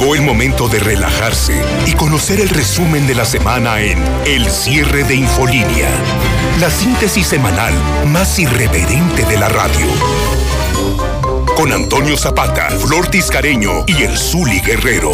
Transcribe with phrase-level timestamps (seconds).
[0.00, 5.04] Llegó el momento de relajarse y conocer el resumen de la semana en El cierre
[5.04, 5.90] de Infolínea,
[6.58, 7.74] la síntesis semanal
[8.06, 9.86] más irreverente de la radio.
[11.54, 15.12] Con Antonio Zapata, Flor Tiscareño y el Zuli Guerrero.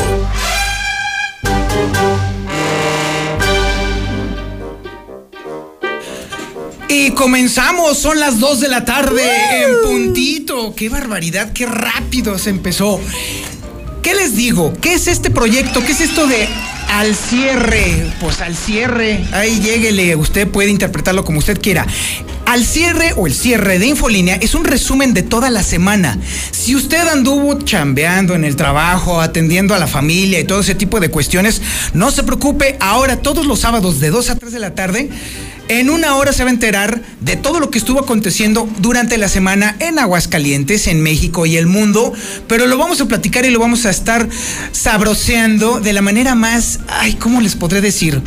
[6.89, 9.25] Y comenzamos, son las 2 de la tarde
[9.65, 10.77] en puntito.
[10.77, 13.01] ¡Qué barbaridad, qué rápido se empezó!
[14.07, 14.73] ¿Qué les digo?
[14.81, 15.81] ¿Qué es este proyecto?
[15.85, 16.47] ¿Qué es esto de
[16.91, 18.07] al cierre?
[18.21, 21.85] Pues al cierre, ahí lléguele, usted puede interpretarlo como usted quiera.
[22.47, 26.21] Al cierre o el cierre de Infolínea es un resumen de toda la semana.
[26.53, 31.01] Si usted anduvo chambeando en el trabajo, atendiendo a la familia y todo ese tipo
[31.01, 31.61] de cuestiones,
[31.93, 35.11] no se preocupe, ahora todos los sábados de 2 a 3 de la tarde
[35.69, 39.29] en una hora se va a enterar de todo lo que estuvo aconteciendo durante la
[39.29, 42.13] semana en Aguascalientes, en México y el mundo,
[42.49, 44.29] pero lo vamos a platicar y lo vamos a estar
[44.73, 48.23] sabroseando de la manera más, ay, ¿cómo les podré decir?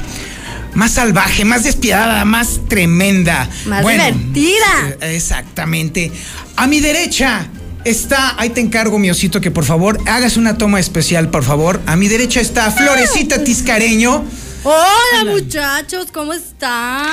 [0.74, 3.50] Más salvaje, más despiadada, más tremenda.
[3.66, 4.98] Más divertida.
[5.02, 6.12] Exactamente.
[6.56, 7.48] A mi derecha
[7.86, 11.82] está, ahí te encargo, mi osito, que por favor hagas una toma especial, por favor.
[11.86, 14.26] A mi derecha está Florecita Tiscareño.
[14.64, 17.08] Hola muchachos, ¿cómo están?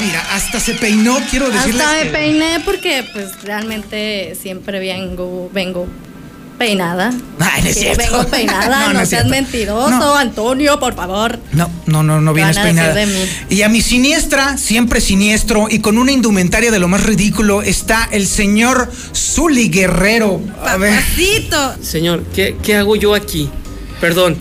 [0.00, 5.50] Mira, hasta se peinó, quiero decirles Hasta me que- peiné porque pues realmente siempre vengo,
[5.52, 5.88] vengo
[6.58, 7.12] peinada.
[7.40, 7.98] Ay, no es cierto.
[8.04, 9.42] Vengo peinada, No, no, no es seas cierto.
[9.42, 10.14] mentiroso, No.
[10.16, 11.40] Antonio, por favor.
[11.52, 12.94] No, no, no, no vienes peinada.
[12.94, 13.24] de mí?
[13.50, 18.08] Y a mi siniestra, siempre siniestro y con una indumentaria de lo más ridículo, está
[18.12, 20.40] el señor Zuli Guerrero.
[20.64, 20.94] A ver.
[21.00, 21.74] Papacito.
[21.82, 23.50] Señor, ¿qué, qué hago yo aquí?
[24.00, 24.36] Perdón.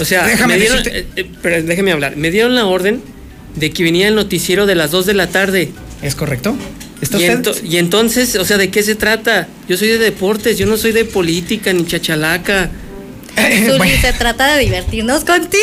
[0.00, 2.16] O sea, Déjame me dieron, eh, eh, pero déjeme hablar.
[2.16, 3.00] Me dieron la orden
[3.56, 5.70] de que viniera el noticiero de las 2 de la tarde.
[6.02, 6.56] ¿Es correcto?
[7.00, 7.38] ¿Está Y, usted?
[7.42, 9.48] ento- y entonces, o sea, ¿de qué se trata?
[9.68, 12.70] Yo soy de deportes, yo no soy de política ni chachalaca.
[13.36, 15.62] Eh, Zuli, bueno, se trata de divertirnos contigo.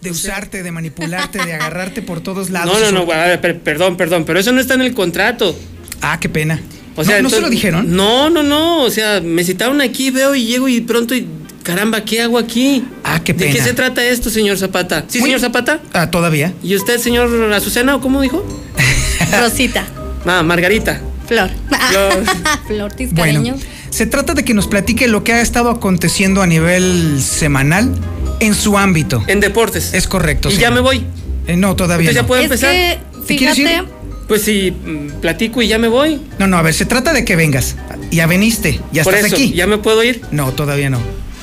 [0.00, 2.72] de usarte, de manipularte, de agarrarte por todos lados.
[2.80, 5.58] No, no, no, a ver, per- perdón, perdón, pero eso no está en el contrato.
[6.00, 6.60] Ah, qué pena.
[6.96, 7.94] O sea, ¿No, ¿no se lo dijeron?
[7.94, 8.82] No, no, no.
[8.82, 11.26] O sea, me citaron aquí, veo y llego y pronto y
[11.62, 12.84] caramba, ¿qué hago aquí?
[13.04, 13.64] Ah, qué ¿De qué pena.
[13.64, 15.04] se trata esto, señor Zapata?
[15.08, 15.80] ¿Sí, señor Zapata?
[15.92, 16.52] Ah, todavía.
[16.62, 18.44] ¿Y usted, señor Azucena, o cómo dijo?
[19.40, 19.84] Rosita,
[20.26, 21.00] Ah, Margarita.
[21.26, 21.50] Flor.
[21.88, 22.24] Flor.
[22.66, 22.92] Flor.
[23.12, 23.56] Bueno,
[23.90, 27.92] se trata de que nos platique lo que ha estado aconteciendo a nivel semanal
[28.40, 29.22] en su ámbito.
[29.28, 29.94] En deportes.
[29.94, 30.50] Es correcto.
[30.50, 31.04] Y ya me voy.
[31.46, 32.26] Eh, no, todavía Entonces ya no.
[32.28, 32.70] puedo es empezar.
[32.72, 33.66] que, ¿Te quieres ir?
[33.68, 33.88] fíjate,
[34.28, 36.20] Pues si mm, platico y ya me voy.
[36.38, 37.76] No, no, a ver, se trata de que vengas.
[38.10, 39.52] Ya veniste, ya Por estás eso, aquí.
[39.52, 40.20] ya me puedo ir.
[40.32, 40.98] No, todavía no.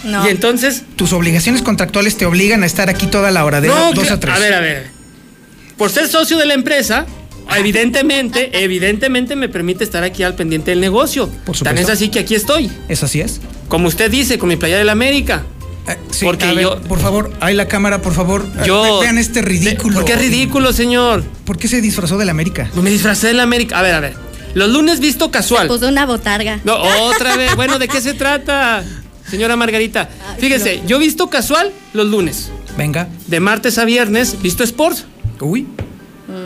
[0.07, 0.25] No.
[0.27, 0.83] Y entonces.
[0.95, 4.19] Tus obligaciones contractuales te obligan a estar aquí toda la hora, de no, dos a
[4.19, 4.35] tres.
[4.35, 4.87] A ver, a ver.
[5.77, 7.05] Por ser socio de la empresa,
[7.55, 11.27] evidentemente, evidentemente me permite estar aquí al pendiente del negocio.
[11.45, 11.81] Por Tan supuesto.
[11.81, 12.71] es así que aquí estoy.
[12.87, 13.39] ¿Eso así es?
[13.67, 15.43] Como usted dice, con mi playa de la América.
[15.87, 18.45] Eh, sí, Porque a ver, yo- por favor, ahí la cámara, por favor.
[18.65, 18.81] Yo.
[18.99, 19.95] ve- Vean este ridículo.
[19.95, 21.23] ¿Por qué es ridículo, señor?
[21.45, 22.69] ¿Por qué se disfrazó de la América?
[22.75, 23.79] Me disfracé de la América.
[23.79, 24.15] A ver, a ver.
[24.53, 25.67] Los lunes visto casual.
[25.67, 26.59] Puso una botarga.
[26.63, 27.55] No, otra vez.
[27.55, 28.83] Bueno, ¿de qué se trata,
[29.29, 30.09] señora Margarita?
[30.39, 32.51] Fíjese, yo visto casual los lunes.
[32.77, 33.07] Venga.
[33.27, 34.97] De martes a viernes, visto sport.
[35.39, 35.67] Uy.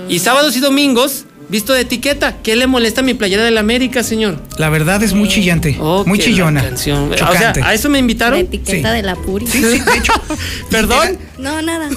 [0.09, 2.37] Y sábados y domingos, visto de etiqueta.
[2.43, 4.39] ¿Qué le molesta a mi playera de la América, señor?
[4.57, 5.77] La verdad es muy chillante.
[5.79, 6.61] Oh, muy chillona.
[6.63, 7.11] la canción.
[7.11, 7.53] O sea.
[7.63, 8.39] ¿a eso me La invitaron?
[8.39, 8.95] etiqueta Sí.
[8.95, 9.47] de la Puri.
[9.47, 10.13] Sí, sí, de hecho.
[10.69, 11.17] ¿Perdón?
[11.37, 11.89] No, nada.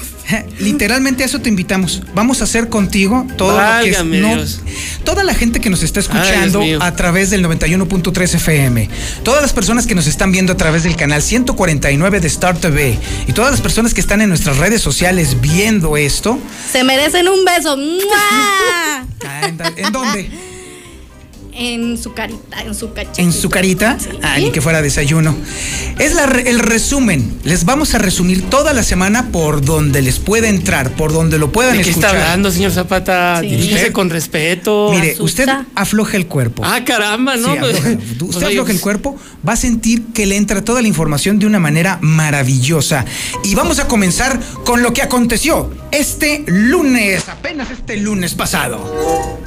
[0.59, 2.01] Literalmente a eso te invitamos.
[2.15, 4.03] Vamos a hacer contigo todo lo que es.
[4.05, 4.61] No- Dios.
[5.03, 8.89] toda la gente que nos está escuchando a través del 91.3 FM,
[9.23, 12.97] todas las personas que nos están viendo a través del canal 149 de Star TV
[13.27, 16.39] y todas las personas que están en nuestras redes sociales viendo esto.
[16.71, 17.77] Se merecen un beso.
[19.43, 20.29] Anda, ¿En dónde?
[21.57, 23.21] En su carita, en su cachete.
[23.21, 23.97] ¿En su carita?
[24.21, 25.35] Ah, ni que fuera desayuno.
[25.99, 27.39] Es la el resumen.
[27.45, 31.53] Les vamos a resumir toda la semana por donde les pueda entrar, por donde lo
[31.53, 33.39] puedan ¿De qué está hablando, señor Zapata?
[33.39, 33.47] Sí.
[33.47, 34.89] Dirígese Usted- con respeto.
[34.91, 35.23] Mire, Asusta.
[35.43, 36.61] usted afloja el cuerpo.
[36.65, 37.53] Ah, caramba, ¿no?
[37.53, 37.81] Sí, afloja.
[38.19, 39.17] Pues, Usted afloja el cuerpo,
[39.47, 43.05] va a sentir que le entra toda la información de una manera maravillosa.
[43.45, 49.39] Y vamos a comenzar con lo que aconteció este lunes, apenas este lunes pasado.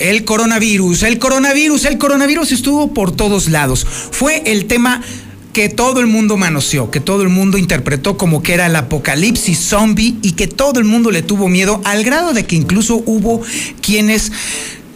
[0.00, 3.86] El coronavirus, el coronavirus, el coronavirus estuvo por todos lados.
[4.10, 5.02] Fue el tema
[5.52, 9.58] que todo el mundo manoseó, que todo el mundo interpretó como que era el apocalipsis
[9.58, 13.42] zombie y que todo el mundo le tuvo miedo al grado de que incluso hubo
[13.80, 14.32] quienes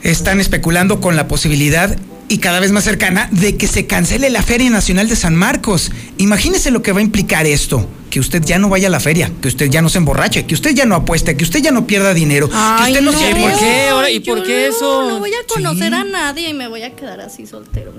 [0.02, 4.42] están especulando con la posibilidad y cada vez más cercana de que se cancele la
[4.42, 5.92] Feria Nacional de San Marcos.
[6.18, 7.88] Imagínese lo que va a implicar esto.
[8.10, 10.54] Que usted ya no vaya a la feria, que usted ya no se emborrache, que
[10.54, 13.18] usted ya no apueste, que usted ya no pierda dinero, Ay, que usted no, no.
[13.18, 13.88] se ¿Y por qué?
[13.88, 15.10] Ahora, ¿y por qué no, eso?
[15.10, 15.94] No voy a conocer Sí.
[15.94, 17.92] a nadie y me voy a quedar así soltero.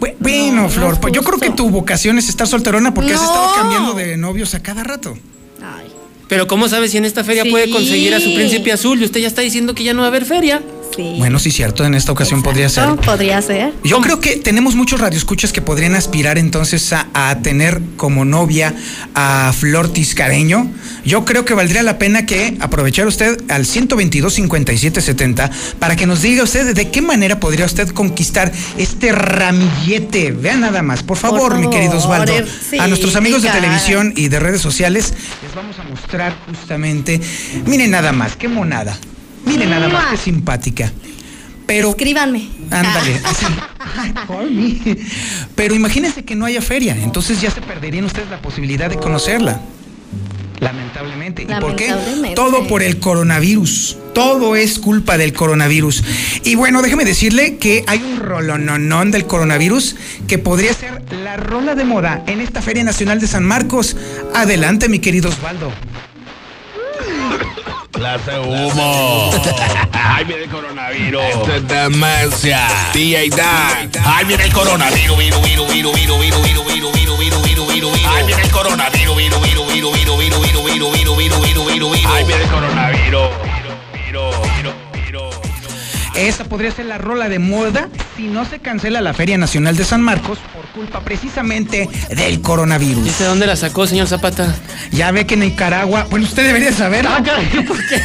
[0.00, 2.92] Bu- Bueno, No, Flor, no es pues yo creo que tu vocación es estar solterona
[2.92, 5.16] porque has estado cambiando de novios a cada rato.
[5.62, 5.86] Ay.
[6.28, 7.50] Pero ¿cómo sabe si en esta feria Sí.
[7.50, 9.00] puede conseguir a su príncipe azul?
[9.00, 10.60] Y usted ya está diciendo que ya no va a haber feria.
[10.94, 11.14] Sí.
[11.18, 12.96] Bueno, sí, cierto, en esta ocasión podría ser.
[12.96, 13.72] Podría ser.
[13.82, 18.74] Yo creo que tenemos muchos radioescuchas que podrían aspirar entonces a, a tener como novia
[19.14, 20.70] a Flor Tiscareño.
[21.04, 26.06] Yo creo que valdría la pena que aprovechar usted al 122 57 70 para que
[26.06, 30.32] nos diga usted de qué manera podría usted conquistar este ramillete.
[30.32, 32.32] Vean nada más, por favor, Por mi querido Osvaldo.
[32.32, 35.12] eh, sí, a nuestros amigos de televisión y de redes sociales
[35.42, 37.20] les vamos a mostrar justamente.
[37.66, 38.96] Miren nada más, qué monada.
[39.44, 40.92] Miren nada más, qué simpática.
[41.66, 42.48] Pero Escríbanme.
[42.70, 43.46] Ándale, así.
[44.50, 44.96] Me.
[45.54, 49.60] Pero imagínense que no haya feria, entonces ya se perderían ustedes la posibilidad de conocerla.
[50.60, 51.42] Lamentablemente.
[51.42, 51.92] ¿Y por qué?
[52.36, 53.96] Todo por el coronavirus.
[54.14, 56.04] Todo es culpa del coronavirus.
[56.44, 59.96] Y bueno, déjeme decirle que hay un rolononón del coronavirus
[60.28, 63.96] que podría ser la rola de moda en esta Feria Nacional de San Marcos.
[64.34, 65.72] Adelante, mi querido Osvaldo.
[68.02, 69.30] Clase humo.
[69.92, 71.22] Ay, viene el coronavirus.
[71.22, 72.58] Esto es demencia.
[72.92, 73.92] DJ Dan.
[74.04, 75.18] Ay, viene el coronavirus.
[75.20, 75.30] Ay,
[78.26, 79.14] viene el coronavirus.
[82.08, 83.30] Ay, viene el coronavirus.
[83.92, 85.30] Viru, viru, viru, viru.
[86.16, 87.88] Esa podría ser la rola de moda
[88.22, 93.02] si no se cancela la Feria Nacional de San Marcos por culpa precisamente del coronavirus.
[93.02, 94.54] ¿Dice dónde la sacó, señor Zapata?
[94.92, 97.04] Ya ve que en Nicaragua, bueno, usted debería saber.
[97.04, 97.16] ¿no?
[97.66, 98.00] ¿Por qué?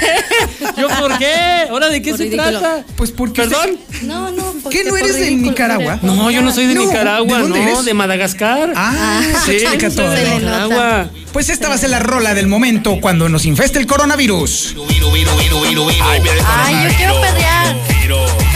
[0.75, 1.35] ¿Yo por qué?
[1.69, 2.59] ¿Ahora de qué Por se ridículo.
[2.59, 2.83] trata?
[2.95, 3.77] Pues porque ¿Perdón?
[4.01, 4.53] No, no.
[4.63, 5.99] porque ¿Qué no eres de Nicaragua?
[6.01, 7.85] No, yo no soy de No, Nicaragua, ¿de dónde no, eres?
[7.85, 8.73] de Madagascar.
[8.75, 10.15] Ah, eso sí, explica todo.
[10.15, 10.39] se nota.
[10.39, 11.09] Nicaragua.
[11.31, 14.73] Pues esta va a ser la rola del momento cuando nos infeste el coronavirus.
[14.89, 16.03] Viru, viru, viru, viru, viru.
[16.47, 18.46] Ay, yo quiero coronavirus.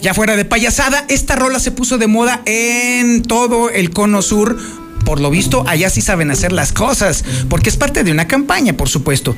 [0.00, 4.56] Ya fuera de payasada, esta rola se puso de moda en todo el cono sur.
[5.04, 8.72] Por lo visto, allá sí saben hacer las cosas, porque es parte de una campaña,
[8.74, 9.34] por supuesto.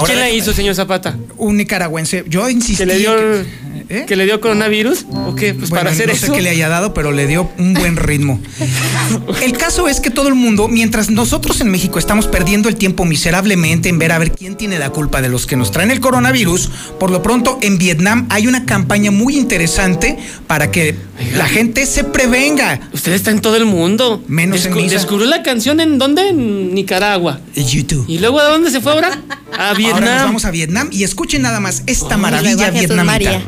[0.00, 1.16] ¿Y quién la hizo, señor Zapata?
[1.36, 2.24] Un nicaragüense.
[2.28, 2.76] Yo insistí.
[2.78, 3.44] ¿Que le dio, que-
[3.90, 4.04] ¿eh?
[4.06, 5.04] que le dio coronavirus?
[5.10, 5.52] ¿O qué?
[5.54, 6.26] Pues Bueno, para hacer no eso.
[6.26, 8.40] sé qué le haya dado, pero le dio un buen ritmo.
[9.42, 13.04] El caso es que todo el mundo, mientras nosotros en México estamos perdiendo el tiempo
[13.04, 16.00] miserablemente en ver a ver quién tiene la culpa de los que nos traen el
[16.00, 20.16] coronavirus, por lo pronto en Vietnam hay una campaña muy interesante
[20.46, 20.94] para que
[21.36, 22.80] la gente se prevenga.
[22.92, 24.22] Usted está en todo el mundo.
[24.26, 24.94] Menos en misa.
[24.94, 26.28] Descubrió la canción en dónde?
[26.28, 27.40] En Nicaragua.
[27.54, 28.04] YouTube.
[28.08, 29.20] ¿Y luego a dónde se fue ahora?
[29.58, 30.02] A Vietnam.
[30.02, 33.42] Ahora nos vamos a Vietnam y escuchen nada más esta maravilla vietnamita.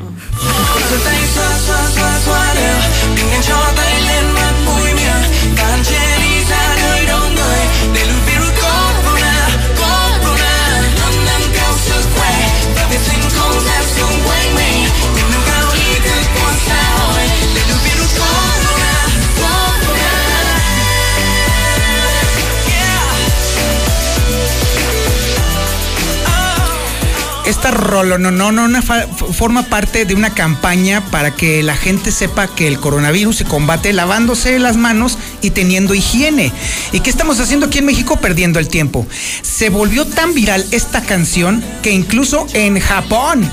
[27.55, 32.11] Esta rolo no, no, no, fa- forma parte de una campaña para que la gente
[32.11, 36.53] sepa que el coronavirus se combate lavándose las manos y teniendo higiene.
[36.93, 38.17] ¿Y qué estamos haciendo aquí en México?
[38.19, 39.07] Perdiendo el tiempo.
[39.43, 43.49] Se volvió tan viral esta canción que incluso en Japón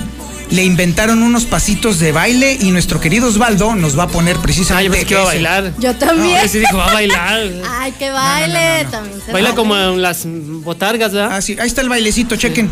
[0.49, 4.37] le inventaron unos pasitos de baile y nuestro querido Osvaldo nos va a poner Ah,
[4.39, 5.73] yo precisamente pensé que iba a bailar.
[5.79, 6.33] Yo también.
[6.35, 7.39] No, ese dijo, va a bailar.
[7.79, 8.85] Ay, que baile.
[8.89, 9.55] También se Baila vale.
[9.55, 11.37] como en las botargas, ¿verdad?
[11.37, 12.69] Ah, sí, ahí está el bailecito, chequen.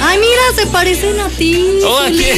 [0.00, 1.80] Ay, mira, se parecen a ti.
[1.84, 2.24] Oh, aquí.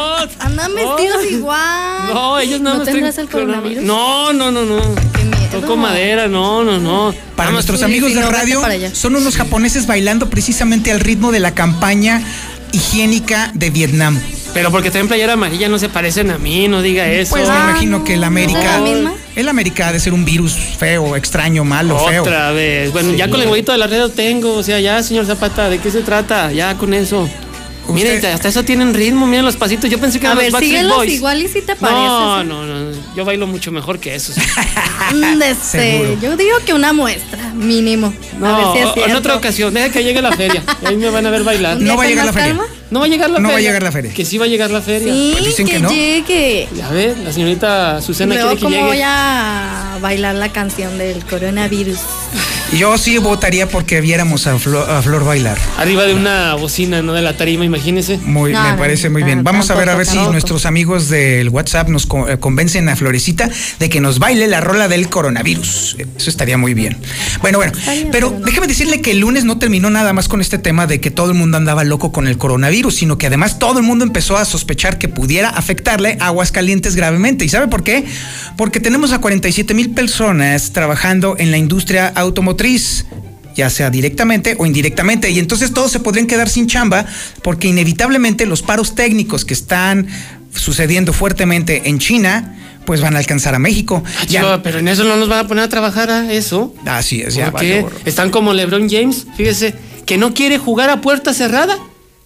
[0.00, 0.74] Oh, Andan oh.
[0.74, 2.14] vestidos igual.
[2.14, 3.84] No, ellos no ¿No tendrás el coronavirus?
[3.84, 4.80] No, no, no, no.
[5.12, 5.60] Qué miedo.
[5.60, 7.14] Toco madera, no, no, no.
[7.36, 11.54] Para Nada nuestros amigos de radio, son unos japoneses bailando precisamente al ritmo de la
[11.54, 12.22] campaña
[12.72, 14.20] higiénica de Vietnam.
[14.54, 17.30] Pero porque traen playera amarilla no se parecen a mí, no diga eso.
[17.30, 18.58] Pues me Ah, imagino que el América.
[18.60, 19.12] ¿Es la misma?
[19.36, 22.22] El América ha de ser un virus feo, extraño, malo, feo.
[22.22, 22.92] Otra vez.
[22.92, 24.54] Bueno, ya con el huevito de la red lo tengo.
[24.54, 26.50] O sea, ya, señor Zapata, ¿de qué se trata?
[26.52, 27.28] Ya con eso.
[27.90, 29.88] Miren, hasta eso tienen ritmo, miren los pasitos.
[29.88, 31.12] Yo pensé que A eran ver, los Backstreet Boys.
[31.14, 32.06] igual y si te pareces.
[32.08, 32.44] No, ¿eh?
[32.44, 32.90] no, no.
[33.16, 34.32] Yo bailo mucho mejor que eso.
[34.32, 34.40] sí.
[35.14, 38.12] Mm, este, yo digo que una muestra, mínimo.
[38.38, 39.72] No, a ver si es o- en otra ocasión.
[39.72, 40.62] Deja que llegue la feria.
[40.84, 41.78] Ahí me van a ver bailar.
[41.78, 42.48] ¿Un día No va a llegar la feria.
[42.48, 42.64] calma?
[42.90, 43.68] No va a llegar la No va a feria.
[43.68, 44.12] llegar la feria.
[44.14, 45.12] Que sí va a llegar la feria.
[45.12, 45.90] Sí, Pues dicen que, que no.
[45.90, 46.68] llegue.
[46.74, 48.86] Ya ve, la señorita Susana Luego, quiere que ¿cómo llegue.
[48.88, 51.98] voy a bailar la canción del coronavirus.
[52.76, 55.56] Yo sí votaría porque viéramos a Flor, a Flor bailar.
[55.78, 57.14] Arriba de una bocina, ¿no?
[57.14, 58.18] De la tarima, imagínese.
[58.18, 59.42] Muy, No, me parece muy no, bien.
[59.42, 63.48] Vamos a ver a ver si nuestros amigos del WhatsApp nos eh, convencen a Florecita
[63.78, 65.96] de que nos baile la rola del coronavirus.
[66.16, 66.98] Eso estaría muy bien.
[67.40, 67.72] Bueno, bueno,
[68.12, 71.10] pero déjame decirle que el lunes no terminó nada más con este tema de que
[71.10, 74.36] todo el mundo andaba loco con el coronavirus, sino que además todo el mundo empezó
[74.36, 77.46] a sospechar que pudiera afectarle a Aguascalientes gravemente.
[77.46, 78.04] ¿Y sabe por qué?
[78.58, 82.57] Porque tenemos a 47 mil personas trabajando en la industria automotriz
[83.56, 85.30] ya sea directamente o indirectamente.
[85.30, 87.06] Y entonces todos se podrían quedar sin chamba
[87.42, 90.06] porque inevitablemente los paros técnicos que están
[90.54, 94.02] sucediendo fuertemente en China, pues van a alcanzar a México.
[94.06, 96.74] Ah, Ya- chico, pero en eso no nos van a poner a trabajar a eso.
[96.86, 97.82] Así es, ya ¿Por qué?
[97.82, 97.98] valió.
[98.04, 99.74] Están como LeBron James, fíjese,
[100.06, 101.76] que no quiere jugar a puerta cerrada,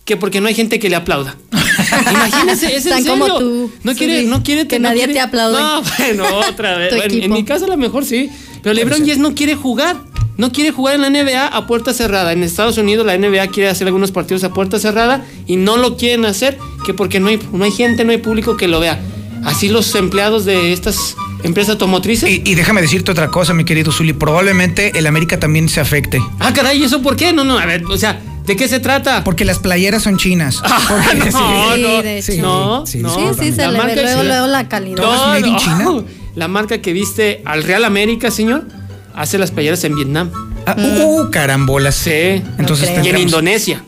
[0.05, 1.37] que porque no hay gente que le aplauda.
[2.11, 5.59] Imagínese, es en como tú, No quiere, no quiere que no nadie quiere- te aplaude.
[5.61, 6.95] No, bueno, otra vez.
[6.97, 8.31] Bueno, en mi caso a lo mejor sí.
[8.63, 9.97] Pero LeBron James no quiere jugar.
[10.39, 12.33] No quiere jugar en la NBA a puerta cerrada.
[12.33, 15.97] En Estados Unidos la NBA quiere hacer algunos partidos a puerta cerrada y no lo
[15.97, 18.99] quieren hacer que porque no hay, no hay gente, no hay público que lo vea.
[19.45, 22.31] Así los empleados de estas empresas automotrices.
[22.31, 24.13] Y, y déjame decirte otra cosa, mi querido Zuli.
[24.13, 26.21] Probablemente el América también se afecte.
[26.39, 27.33] Ah, caray, ¿y eso por qué?
[27.33, 29.25] No, no, a ver, o sea, ¿de qué se trata?
[29.25, 30.63] Porque las playeras son chinas.
[30.89, 31.83] Porque- no, sí.
[31.83, 32.43] no, de sí, hecho.
[32.43, 33.15] no, sí, no.
[33.15, 34.97] Sí, sí, se La le marca ve luego, luego la calidad.
[34.97, 35.91] ¿Todo es made in China?
[36.35, 38.65] La marca que viste al Real América, señor,
[39.15, 40.31] hace las playeras en Vietnam.
[40.67, 41.95] Ah, uh, carambolas.
[41.95, 42.43] Sí.
[42.59, 43.05] Entonces No.
[43.05, 43.85] Y en Indonesia.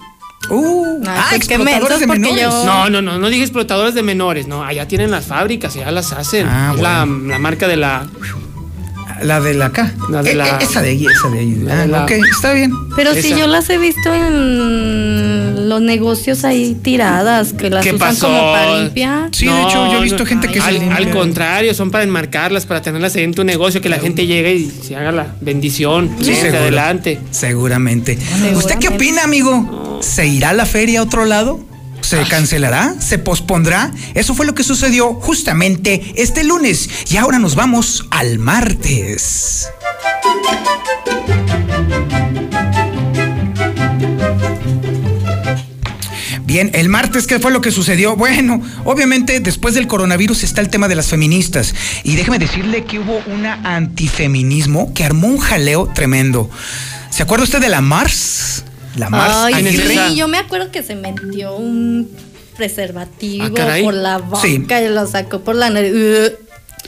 [0.50, 2.42] Uh, ah, qué explotadores de menores.
[2.42, 5.90] yo- No, no, no, no dije explotadores de menores, no, allá tienen las fábricas, ya
[5.90, 6.46] las hacen.
[6.46, 7.28] Ah, Es la, bueno.
[7.28, 8.06] la marca de la.
[9.22, 9.92] La de la acá.
[10.10, 11.54] La de Eh, la- eh, esa de ahí, esa de ahí.
[11.62, 12.72] La de Ah, la- ok, está bien.
[12.96, 18.08] Pero si yo las he visto en los negocios ahí tiradas, que las ¿Qué usan
[18.08, 18.26] pasó?
[18.26, 19.28] como para limpiar.
[19.32, 20.96] Sí, de hecho, yo he visto gente que se al, limpia.
[20.96, 24.54] al contrario, son para enmarcarlas, para tenerlas ahí en tu negocio, que la gente llegue
[24.54, 26.10] y se haga la bendición.
[26.20, 26.58] Sí, seguro.
[26.58, 27.18] adelante.
[27.30, 28.18] Seguramente.
[28.54, 29.98] ¿Usted qué opina, amigo?
[30.02, 31.60] ¿Se irá a la feria a otro lado?
[32.04, 32.94] ¿Se cancelará?
[33.00, 33.90] ¿Se pospondrá?
[34.12, 36.90] Eso fue lo que sucedió justamente este lunes.
[37.08, 39.70] Y ahora nos vamos al martes.
[46.44, 48.16] Bien, el martes, ¿qué fue lo que sucedió?
[48.16, 51.74] Bueno, obviamente después del coronavirus está el tema de las feministas.
[52.04, 56.50] Y déjeme decirle que hubo una antifeminismo que armó un jaleo tremendo.
[57.08, 58.64] ¿Se acuerda usted de la Mars?
[58.96, 59.94] La Mars Ay, ¿quién es Aguirre.
[59.94, 60.08] esa?
[60.08, 62.10] sí, yo me acuerdo que se metió un
[62.56, 64.64] preservativo Ah, por la boca Sí.
[64.68, 65.92] y lo sacó por la nariz.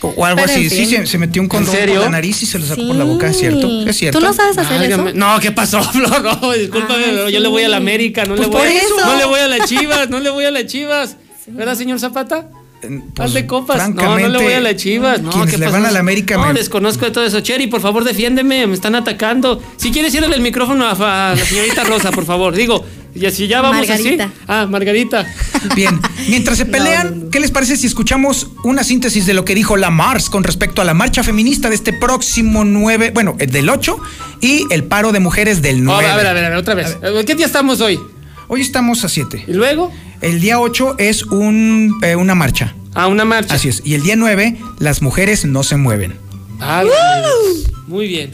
[0.03, 0.69] O, o algo Pero así.
[0.71, 2.01] Sí, se, se metió un condón por serio?
[2.01, 2.87] la nariz y se lo sacó Sí.
[2.87, 3.69] por la boca, ¿es cierto?
[3.89, 4.19] ¿Es cierto?
[4.19, 5.11] ¿Tú no sabes hacer Válgame.
[5.11, 5.19] eso?
[5.19, 6.23] No, ¿qué pasó, Flor?
[6.23, 7.83] No, discúlpame, Ay, pero yo le voy a la sí.
[7.83, 9.07] América, no Pues le voy por a, eso.
[9.07, 11.17] no le voy a las Chivas, no le voy a las Chivas.
[11.49, 12.49] ¿Verdad, señor Zapata?
[12.89, 13.91] Eh, pues, Hazle copas.
[13.95, 15.21] No, no le voy a las Chivas.
[15.23, 17.41] No, ¿qué le van a la América No, me- desconozco de todo eso.
[17.41, 18.67] Cheri, por favor, defiéndeme.
[18.67, 19.63] Me están atacando.
[19.77, 22.55] Si quieres, ir el micrófono a, a la señorita Rosa, por favor.
[22.55, 24.25] Digo, y si ya vamos Margarita.
[24.25, 24.33] así.
[24.47, 25.27] Ah, Margarita.
[25.75, 27.31] Bien, mientras se pelean, no, no.
[27.31, 30.83] ¿qué les parece si escuchamos una síntesis de lo que dijo la Mars con respecto
[30.83, 33.99] a la marcha feminista de este próximo 9, bueno, el del 8
[34.43, 36.07] y el paro de mujeres del Oh, 9?
[36.09, 36.97] a ver, a ver, a ver, otra vez.
[37.27, 37.99] ¿Qué día estamos hoy?
[38.49, 39.45] Hoy estamos a 7.
[39.49, 39.93] ¿Y luego?
[40.21, 42.75] El día 8 es un, eh, una marcha.
[42.95, 43.55] Ah, una marcha.
[43.55, 43.83] Así es.
[43.85, 46.15] Y el día 9, las mujeres no se mueven.
[46.61, 46.85] Ah,
[47.87, 48.33] Muy bien.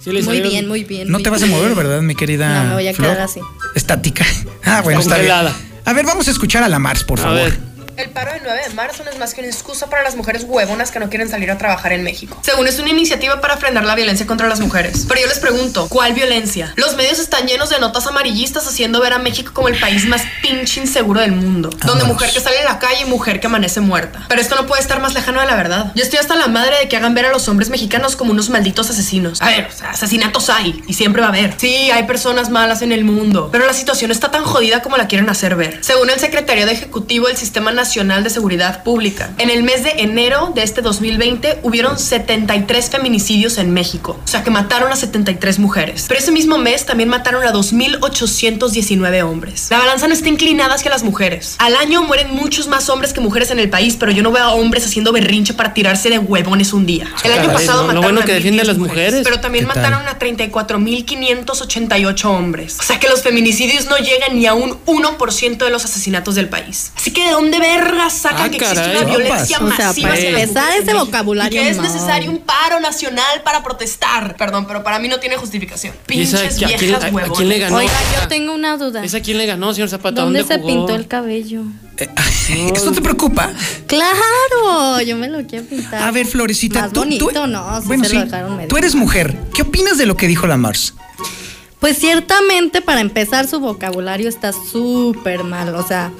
[0.00, 1.08] Sí Muy salieron- bien, muy bien.
[1.08, 1.56] No muy te vas a bien.
[1.58, 2.62] mover, ¿verdad, mi querida?
[2.64, 3.10] No, me voy a Flor?
[3.12, 3.40] quedar así.
[3.74, 4.24] Estática.
[4.66, 5.28] Ah, bueno, está bien.
[5.30, 5.56] Congelada.
[5.84, 7.36] A ver, vamos a escuchar a la Mars, por A favor.
[7.38, 7.58] ver.
[7.96, 10.44] El paro del 9 de marzo no es más que una excusa para las mujeres
[10.48, 12.36] huevonas que no quieren salir a trabajar en México.
[12.42, 15.04] Según es una iniciativa para frenar la violencia contra las mujeres.
[15.06, 16.72] Pero yo les pregunto, ¿cuál violencia?
[16.74, 20.22] Los medios están llenos de notas amarillistas haciendo ver a México como el país más
[20.42, 21.68] pinche inseguro del mundo.
[21.70, 22.08] Donde Vámonos.
[22.08, 24.24] mujer que sale a la calle y mujer que amanece muerta.
[24.28, 25.92] Pero esto no puede estar más lejano de la verdad.
[25.94, 28.50] Yo estoy hasta la madre de que hagan ver a los hombres mexicanos como unos
[28.50, 29.40] malditos asesinos.
[29.40, 31.54] A ver, o sea, asesinatos hay y siempre va a haber.
[31.58, 33.50] Sí, hay personas malas en el mundo.
[33.52, 35.78] Pero la situación está tan jodida como la quieren hacer ver.
[35.84, 39.90] Según el secretario de Ejecutivo del Sistema Nacional de Seguridad Pública, en el mes de
[39.98, 44.18] enero de este 2020 hubieron 73 feminicidios en México.
[44.24, 46.06] O sea que mataron a 73 mujeres.
[46.08, 49.66] Pero ese mismo mes también mataron a 2.819 hombres.
[49.70, 51.56] La balanza no está inclinada hacia las mujeres.
[51.58, 54.44] Al año mueren muchos más hombres que mujeres en el país, pero yo no veo
[54.44, 57.06] a hombres haciendo berrinche para tirarse de huevones un día.
[57.22, 59.20] El año pasado lo mataron bueno a que defiende a 1,010 las mujeres.
[59.24, 62.78] Pero también mataron a 34.588 hombres.
[62.80, 66.48] O sea que los feminicidios no llegan ni a un 1% de los asesinatos del
[66.48, 66.92] país.
[66.96, 68.96] Así que ¿de dónde verga sacan Ah, que existe caray.
[68.96, 71.06] una violencia O sea, masiva para hacia las empezar mujeres en ese México?
[71.06, 74.36] vocabulario Y que es necesario un paro nacional para protestar.
[74.36, 75.94] Perdón, pero para mí no tiene justificación.
[76.08, 77.76] ¿Y esa- Pinches a quién- viejas a- quién le ganó?
[77.76, 79.04] Oiga, yo tengo una duda.
[79.04, 80.22] ¿Esa quién le ganó, señor Zapata?
[80.22, 80.66] ¿Dónde, se jugó?
[80.66, 81.62] pintó el cabello?
[82.74, 83.50] ¿Esto te preocupa?
[83.86, 86.02] Claro, yo me lo quiero pintar.
[86.02, 88.68] A ver, Florecita, Más tú, bonito, tú- no, sí bueno, se sí, lo dejaron medio
[88.68, 89.36] tú eres mujer.
[89.54, 90.94] ¿Qué opinas de lo que dijo la Mars?
[91.84, 95.74] Pues ciertamente, para empezar, su vocabulario está súper mal.
[95.74, 96.12] O sea,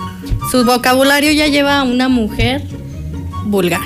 [0.51, 2.61] su vocabulario ya lleva a una mujer
[3.47, 3.81] vulgar.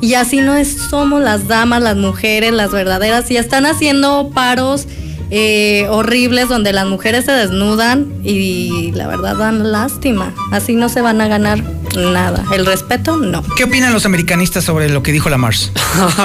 [0.00, 3.28] Y así no es, somos las damas, las mujeres, las verdaderas.
[3.32, 4.86] Y están haciendo paros
[5.30, 10.32] eh, horribles donde las mujeres se desnudan y la verdad dan lástima.
[10.52, 11.64] Así no se van a ganar
[11.96, 12.44] nada.
[12.54, 13.42] El respeto, no.
[13.56, 15.72] ¿Qué opinan los americanistas sobre lo que dijo la Mars?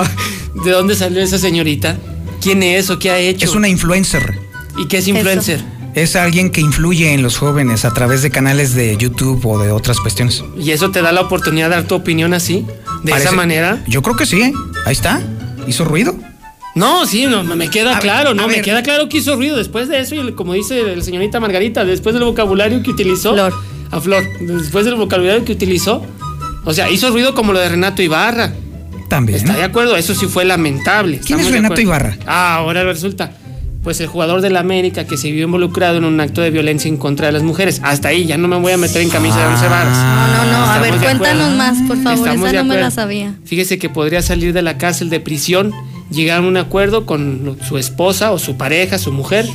[0.63, 1.97] ¿De dónde salió esa señorita?
[2.41, 3.45] ¿Quién es o qué ha hecho?
[3.45, 4.45] Es una influencer.
[4.77, 5.61] ¿Y qué es influencer?
[5.95, 9.71] Es alguien que influye en los jóvenes a través de canales de YouTube o de
[9.71, 10.43] otras cuestiones.
[10.59, 12.65] ¿Y eso te da la oportunidad de dar tu opinión así?
[13.03, 13.83] ¿De Parece- esa manera?
[13.87, 14.53] Yo creo que sí, ¿eh?
[14.85, 15.21] Ahí está.
[15.67, 16.15] Hizo ruido.
[16.75, 18.47] No, sí, no, me queda A claro, ¿no?
[18.47, 18.61] Me ver.
[18.63, 19.57] queda claro que hizo ruido.
[19.57, 23.33] Después de eso, y como dice la señorita Margarita, después del vocabulario que utilizó.
[23.33, 23.53] Flor.
[23.89, 24.23] A Flor.
[24.39, 26.05] Después del vocabulario que utilizó.
[26.65, 28.53] O sea, hizo ruido como lo de Renato Ibarra.
[29.09, 29.39] También.
[29.39, 29.95] ¿Está de acuerdo?
[29.95, 31.19] Eso sí fue lamentable.
[31.25, 31.81] ¿Quién es Estamos Renato.
[31.81, 32.17] Ibarra?
[32.27, 33.31] Ah, ahora resulta.
[33.87, 36.97] Pues el jugador del América que se vio involucrado en un acto de violencia en
[36.97, 37.79] contra de las mujeres.
[37.85, 39.97] Hasta ahí, ya no me voy a meter en camisa de once varas.
[39.97, 40.71] No, no, no.
[40.73, 42.27] A ver, cuéntanos más, por favor.
[42.27, 43.35] Estamos Esa no me la sabía.
[43.45, 45.71] Fíjese que podría salir de la cárcel de prisión,
[46.11, 49.45] llegar a un acuerdo con su esposa o su pareja, su mujer,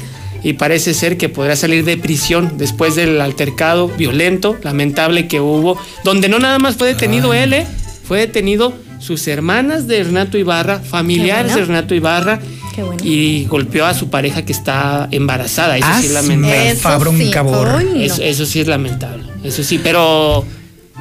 [0.43, 5.77] y parece ser que podría salir de prisión después del altercado violento, lamentable que hubo,
[6.05, 7.67] donde no nada más fue detenido él, ¿eh?
[8.03, 11.67] fue detenido sus hermanas de Renato Ibarra, familiares bueno.
[11.67, 12.41] de Renato Ibarra,
[12.75, 13.01] Qué bueno.
[13.05, 15.77] y golpeó a su pareja que está embarazada.
[15.77, 17.09] Eso sí es lamentable.
[17.11, 17.69] un cabor.
[17.79, 18.01] Ay, no.
[18.01, 19.25] Eso, eso sí es lamentable.
[19.45, 20.45] Eso sí, pero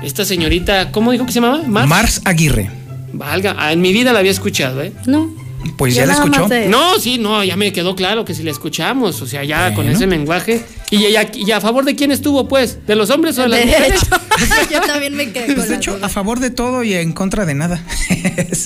[0.04, 1.64] esta señorita, ¿cómo dijo que se llamaba?
[1.68, 1.88] Mars.
[1.90, 2.70] Mars Aguirre.
[3.14, 4.92] Valga, ah, en mi vida la había escuchado, ¿eh?
[5.06, 5.34] No.
[5.78, 6.48] Pues ya la escuchó.
[6.48, 9.74] de- No, sí, no, ya me quedó claro que si la escuchamos, o sea, ya
[9.74, 10.64] con ese lenguaje.
[10.92, 12.86] ¿Y, y a, y a favor de quién estuvo, pues?
[12.86, 14.02] ¿De los hombres o de las De mujeres?
[14.04, 14.22] hecho,
[14.72, 16.06] yo también me quedé Pues con de hecho, duda.
[16.06, 17.82] a favor de todo y en contra de nada.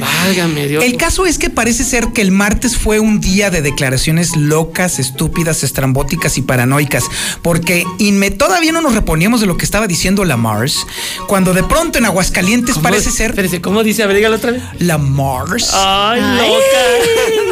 [0.00, 0.84] Válgame Dios.
[0.84, 4.98] El caso es que parece ser que el martes fue un día de declaraciones locas,
[4.98, 7.04] estúpidas, estrambóticas y paranoicas,
[7.42, 10.86] porque inme- todavía no nos reponíamos de lo que estaba diciendo la Mars,
[11.26, 14.02] cuando de pronto en Aguascalientes ¿Cómo- parece ser Espérese, ¿cómo dice?
[14.02, 14.62] A ver, dígalo otra vez.
[14.78, 15.70] la Mars.
[15.72, 16.48] Ay, Ay.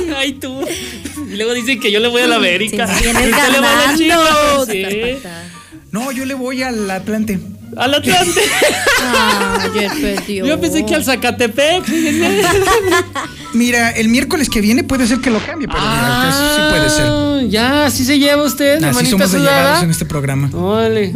[0.06, 0.18] loca.
[0.18, 0.60] Ay, tú.
[1.32, 2.86] Y luego dicen que yo le voy a la América.
[2.86, 3.96] Sí, vienes Usted le va a.
[3.96, 4.82] Chivas, Sí.
[4.82, 5.60] faltando.
[5.92, 7.38] No, yo le voy al Atlante.
[7.76, 8.40] Al Atlante.
[10.28, 11.84] Yo pensé que al Zacatepec.
[13.52, 16.88] Mira, el miércoles que viene puede ser que lo cambie, pero mira, eso sí puede
[16.88, 17.04] ser.
[17.08, 20.48] Ah, Ya, así se lleva usted, Así somos de llevados en este programa.
[20.54, 21.12] Órale.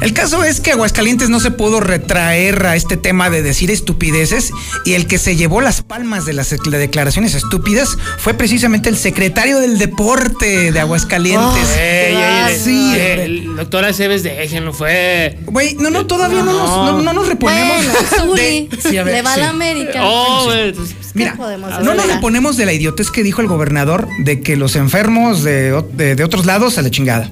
[0.00, 4.52] El caso es que Aguascalientes no se pudo retraer a este tema de decir estupideces
[4.86, 8.96] y el que se llevó las palmas de las de declaraciones estúpidas fue precisamente el
[8.96, 11.76] secretario del deporte de Aguascalientes.
[11.76, 13.24] Ey, ey, ey, Sí, ey, hombre.
[13.24, 15.38] el doctor Aceves, déjenlo, fue.
[15.54, 17.76] Güey, no, no, todavía no, nos, no, no nos reponemos.
[18.18, 19.40] Bueno, de- sí, a ver, le va a sí.
[19.40, 20.00] la América.
[20.04, 21.36] Oh, Pues, güey, pues, ¿qué Mira,
[21.82, 25.80] no nos reponemos de la idiotez que dijo el gobernador de que los enfermos de,
[25.92, 27.30] de- de otros lados a la chingada.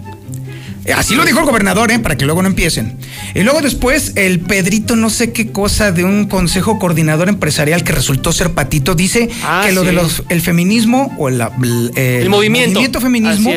[0.85, 1.99] Eh, Así lo dijo el gobernador, ¿eh?
[1.99, 2.97] Para que luego no empiecen.
[3.35, 7.91] Y luego después el Pedrito no sé qué cosa de un consejo coordinador empresarial que
[7.93, 9.87] resultó ser patito dice Ah, que lo sí.
[9.89, 11.41] de los el feminismo o el,
[11.97, 13.01] El movimiento.
[13.01, 13.53] feminismo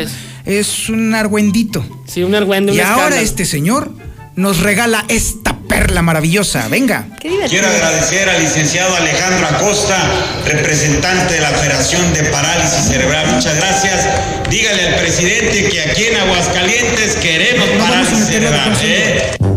[0.45, 0.89] es.
[0.89, 1.86] un argüendito.
[2.08, 3.21] sí, un argüende, un Y ahora escándalo.
[3.23, 3.91] este señor
[4.35, 6.67] nos regala esta perla maravillosa.
[6.67, 7.07] Venga.
[7.19, 7.39] Qué.
[7.49, 9.97] Quiero agradecer al licenciado Alejandro Acosta,
[10.45, 13.27] representante de la Federación de Parálisis Cerebral.
[13.27, 14.07] Muchas gracias.
[14.49, 19.54] Dígale al presidente que aquí en Aguascalientes queremos No parálisis cerebral.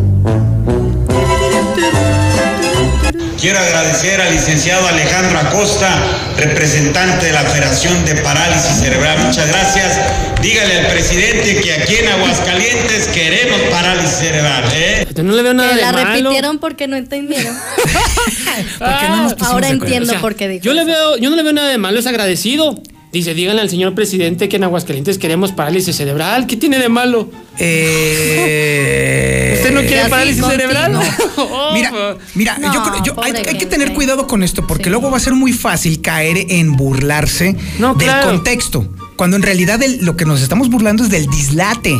[3.40, 5.88] Quiero agradecer al licenciado Alejandro Acosta,
[6.36, 9.18] representante de la Federación de Parálisis Cerebral.
[9.20, 9.96] Muchas gracias.
[10.42, 14.64] Dígale al presidente que aquí en Aguascalientes queremos parálisis cerebral.
[14.74, 15.06] ¿eh?
[15.14, 16.14] Yo no le veo nada Que de la malo.
[16.14, 17.56] repitieron porque no entendieron.
[18.78, 20.88] Porque no nos pusimos Ahora entiendo O sea, por qué dijo yo le eso.
[20.90, 22.74] veo, yo no le veo nada de malo, es agradecido.
[23.10, 26.46] Dice, díganle al señor presidente que en Aguascalientes queremos parálisis cerebral.
[26.46, 27.30] ¿Qué tiene de malo?
[27.58, 30.92] Eh, ¿Usted no quiere parálisis cerebral?
[30.92, 31.00] No.
[31.40, 32.16] Oh, Mira, pues.
[32.34, 34.90] mira, No, yo creo, yo- hay, que tener cuidado con esto porque Sí.
[34.90, 38.26] luego va a ser muy fácil caer en burlarse No, del claro.
[38.28, 41.96] contexto, cuando en realidad el- lo que nos estamos burlando es del dislate.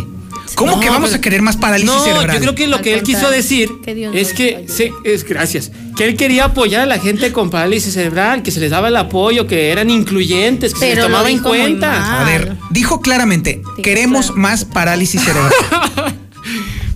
[0.54, 2.36] ¿Cómo No, que vamos pero- a querer más parálisis No, cerebral?
[2.36, 5.70] yo creo que lo Al que él quiso decir que es que, se- es, gracias,
[5.96, 8.96] que él quería apoyar a la gente con parálisis cerebral, que se les daba el
[8.96, 12.20] apoyo, que eran incluyentes, que se les tomaba en cuenta.
[12.20, 14.40] A ver, dijo claramente, queremos claro.
[14.40, 15.52] más parálisis cerebral.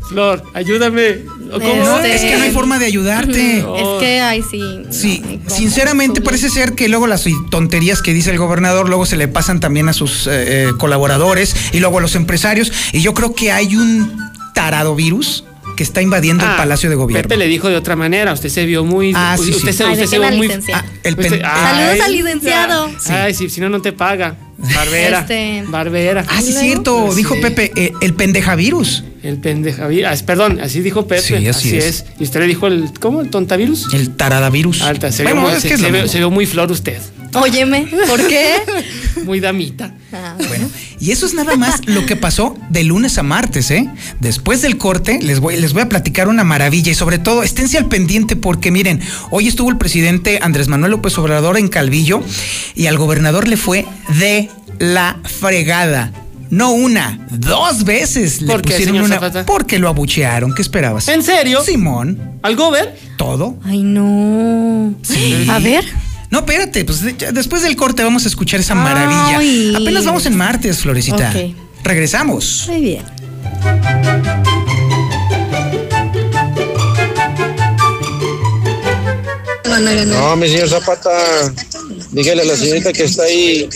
[0.08, 1.20] Flor, ayúdame.
[1.52, 1.74] ¿O ¿Cómo?
[1.84, 3.58] no, Este- es que no hay forma de ayudarte.
[3.58, 3.64] Es
[4.00, 4.62] que ahí sí.
[4.90, 8.88] Sí, no, ni cómo, sinceramente parece ser que luego las tonterías que dice el gobernador
[8.88, 10.30] luego se le pasan también a sus eh,
[10.68, 14.16] eh, colaboradores y luego a los empresarios y yo creo que hay un
[14.54, 15.44] tarado virus
[15.76, 17.22] que está invadiendo el Ah, Palacio de Gobierno.
[17.28, 18.34] Pepe le dijo de otra manera.
[18.34, 19.12] Usted se vio muy.
[19.16, 19.78] Ah, sí, usted sí.
[19.78, 20.50] se, Ay, usted ¿de se qué vio muy.
[20.74, 22.90] Ah, el pen- Saludos al licenciado.
[23.08, 24.36] Ay, sí, si no, no te paga.
[24.62, 25.20] Barbera.
[25.20, 26.24] Este- Barbera.
[26.28, 26.60] Ah, sí, luego?
[26.60, 27.14] cierto.
[27.14, 29.04] Dijo Pepe, eh, el pendejavirus.
[29.22, 29.88] El pendeja.
[30.06, 31.22] ah, perdón, así dijo Pepe.
[31.22, 32.04] Sí, así es.
[32.18, 32.90] Y usted le dijo el.
[33.00, 33.20] ¿Cómo?
[33.20, 33.92] ¿El tontavirus?
[33.94, 34.82] El taradavirus.
[34.82, 36.98] Alta, se, bueno, vio, es se, que es vio, se vio muy flor usted.
[37.34, 38.56] Óyeme, ¿por qué?
[39.24, 39.94] Muy damita.
[40.12, 40.68] Ah, Bueno,
[41.00, 43.88] y eso es nada más lo que pasó de lunes a martes, ¿eh?
[44.20, 47.78] Después del corte les voy, les voy a platicar una maravilla y sobre todo esténse
[47.78, 52.22] al pendiente porque miren, hoy estuvo el presidente Andrés Manuel López Obrador en Calvillo
[52.74, 53.86] y al gobernador le fue
[54.18, 56.12] de la fregada.
[56.50, 59.46] No una, dos veces le ¿Por qué, pusieron una Zapata?
[59.46, 60.54] porque lo abuchearon.
[60.54, 61.08] ¿Qué esperabas?
[61.08, 61.62] ¿En serio?
[61.62, 62.94] Simón, ¿Al gober?
[63.16, 63.56] todo.
[63.64, 64.94] Ay, no.
[65.48, 65.84] A ver.
[66.32, 69.36] No, espérate, pues de- después del corte vamos a escuchar esa maravilla.
[69.38, 69.74] Ay.
[69.76, 71.30] Apenas vamos en martes, Florecita.
[71.30, 71.54] Ok.
[71.84, 72.64] Regresamos.
[72.68, 73.02] Muy bien.
[80.06, 81.10] No, mi señor Zapata,
[82.10, 83.68] dígale a la señorita que está ahí,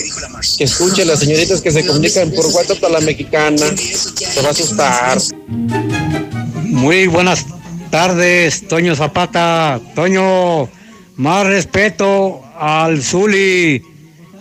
[0.58, 3.66] que escuche las señoritas que se comunican por WhatsApp a la mexicana.
[3.76, 5.18] Se va a asustar.
[5.48, 7.46] Muy buenas
[7.90, 9.80] tardes, Toño Zapata.
[9.94, 10.68] Toño,
[11.16, 13.82] más respeto al Zuli.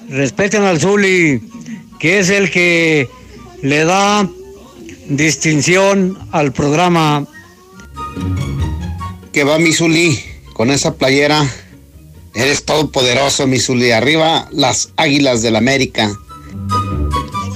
[0.09, 1.41] Respeten al Zuli,
[1.99, 3.09] que es el que
[3.61, 4.27] le da
[5.07, 7.27] distinción al programa.
[9.31, 10.17] que va Misuli
[10.53, 11.45] con esa playera.
[12.33, 13.91] Eres todopoderoso, Misuli.
[13.91, 16.09] Arriba las águilas del América.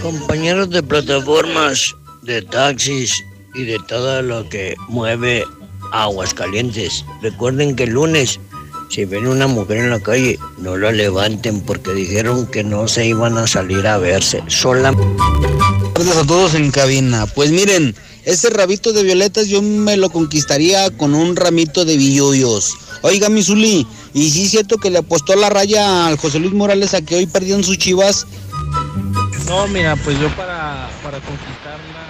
[0.01, 3.23] Compañeros de plataformas, de taxis
[3.55, 5.45] y de todo lo que mueve
[5.91, 8.39] Aguascalientes, recuerden que el lunes,
[8.89, 13.05] si ven una mujer en la calle, no la levanten porque dijeron que no se
[13.05, 14.43] iban a salir a verse.
[14.47, 14.93] Sola.
[15.93, 17.27] tardes a todos en cabina.
[17.27, 22.73] Pues miren, ese rabito de violetas yo me lo conquistaría con un ramito de billullos.
[23.03, 26.53] Oiga, mi Zuli, ¿y sí es cierto que le apostó la raya al José Luis
[26.53, 28.25] Morales a que hoy perdían sus chivas?
[29.45, 32.09] No, mira, pues yo para, para conquistarla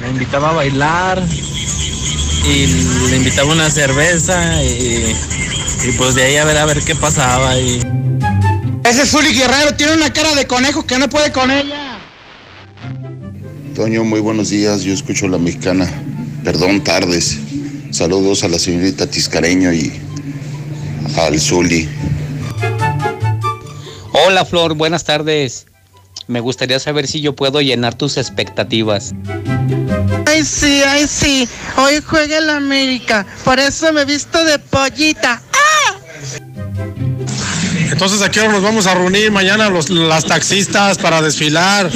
[0.00, 1.22] la invitaba a bailar
[2.46, 2.66] y
[3.10, 5.14] le invitaba una cerveza y,
[5.84, 7.80] y pues de ahí a ver a ver qué pasaba y
[8.84, 11.98] Ese Zuli Guerrero tiene una cara de conejo que no puede con ella.
[13.74, 14.82] Toño, muy buenos días.
[14.82, 15.88] Yo escucho la mexicana.
[16.44, 17.38] Perdón, tardes.
[17.90, 19.92] Saludos a la señorita Tiscareño y
[21.16, 21.88] al Zuli.
[24.12, 25.66] Hola Flor, buenas tardes.
[26.26, 29.12] Me gustaría saber si yo puedo llenar tus expectativas.
[30.40, 31.46] Ay, sí, ay, sí.
[31.76, 33.26] Hoy juega el América.
[33.44, 35.42] Por eso me he visto de pollita.
[37.90, 41.90] Entonces, ¿a qué hora nos vamos a reunir mañana los, las taxistas para desfilar?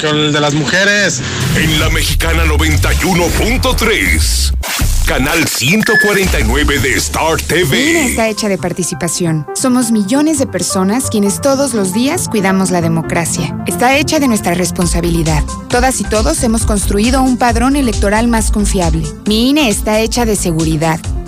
[0.00, 1.20] Con el de las mujeres.
[1.54, 4.54] En la mexicana 91.3.
[5.10, 8.04] Canal 149 de Star Mi INE TV.
[8.04, 9.44] está hecha de participación.
[9.56, 13.60] Somos millones de personas quienes todos los días cuidamos la democracia.
[13.66, 15.42] Está hecha de nuestra responsabilidad.
[15.68, 19.04] Todas y todos hemos construido un padrón electoral más confiable.
[19.26, 21.00] Mi INE está hecha de seguridad.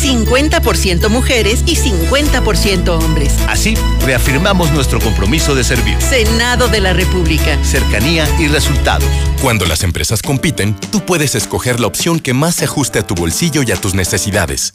[0.00, 3.34] 50% mujeres y 50% hombres.
[3.48, 6.00] Así, reafirmamos nuestro compromiso de servir.
[6.00, 7.62] Senado de la República.
[7.62, 9.08] Cercanía y resultados.
[9.42, 13.14] Cuando las empresas compiten, tú puedes escoger la opción que más se ajuste a tu
[13.14, 14.74] bolsillo y a tus necesidades.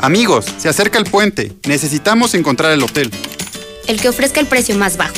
[0.00, 1.52] Amigos, se acerca el puente.
[1.66, 3.10] Necesitamos encontrar el hotel.
[3.88, 5.14] El que ofrezca el precio más bajo.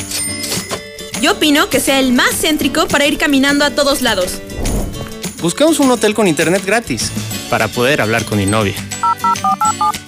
[1.20, 4.38] Yo opino que sea el más céntrico para ir caminando a todos lados.
[5.42, 7.10] Buscamos un hotel con internet gratis
[7.50, 8.74] para poder hablar con mi novia.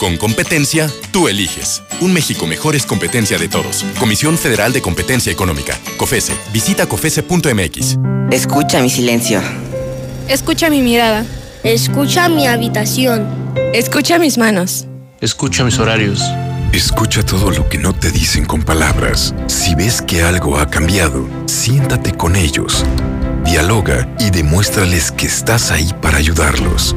[0.03, 1.81] Con competencia, tú eliges.
[2.01, 3.85] Un México mejor es competencia de todos.
[4.01, 5.79] Comisión Federal de Competencia Económica.
[5.97, 6.33] COFESE.
[6.53, 7.99] Visita COFESE.mx.
[8.33, 9.41] Escucha mi silencio.
[10.27, 11.25] Escucha mi mirada.
[11.63, 13.29] Escucha mi habitación.
[13.73, 14.87] Escucha mis manos.
[15.21, 16.21] Escucha mis horarios.
[16.73, 19.33] Escucha todo lo que no te dicen con palabras.
[19.47, 22.85] Si ves que algo ha cambiado, siéntate con ellos.
[23.45, 26.97] Dialoga y demuéstrales que estás ahí para ayudarlos.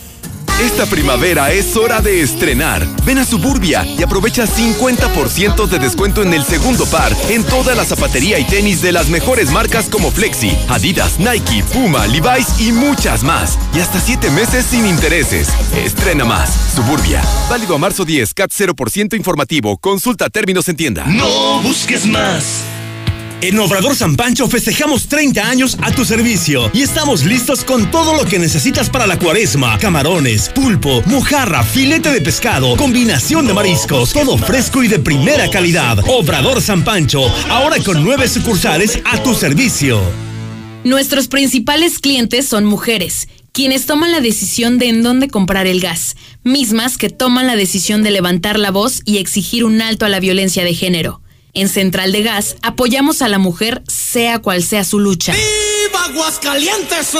[0.59, 2.87] Esta primavera es hora de estrenar.
[3.05, 7.85] Ven a Suburbia y aprovecha 50% de descuento en el segundo par en toda la
[7.85, 13.23] zapatería y tenis de las mejores marcas como Flexi, Adidas, Nike, Puma, Levi's y muchas
[13.23, 13.57] más.
[13.73, 15.47] Y hasta 7 meses sin intereses.
[15.75, 16.51] Estrena más.
[16.75, 17.23] Suburbia.
[17.49, 19.77] Válido a marzo 10, CAT 0% informativo.
[19.77, 21.05] Consulta términos en tienda.
[21.05, 22.63] No busques más.
[23.43, 28.15] En Obrador San Pancho festejamos 30 años a tu servicio y estamos listos con todo
[28.15, 29.79] lo que necesitas para la cuaresma.
[29.79, 35.97] Camarones, pulpo, mojarra, filete de pescado, combinación de mariscos, todo fresco y de primera calidad.
[36.07, 39.99] Obrador San Pancho, ahora con nueve sucursales a tu servicio.
[40.83, 46.15] Nuestros principales clientes son mujeres, quienes toman la decisión de en dónde comprar el gas,
[46.43, 50.19] mismas que toman la decisión de levantar la voz y exigir un alto a la
[50.19, 51.21] violencia de género.
[51.53, 55.33] En Central de Gas apoyamos a la mujer sea cual sea su lucha.
[55.33, 57.15] ¡Viva Aguascalientes!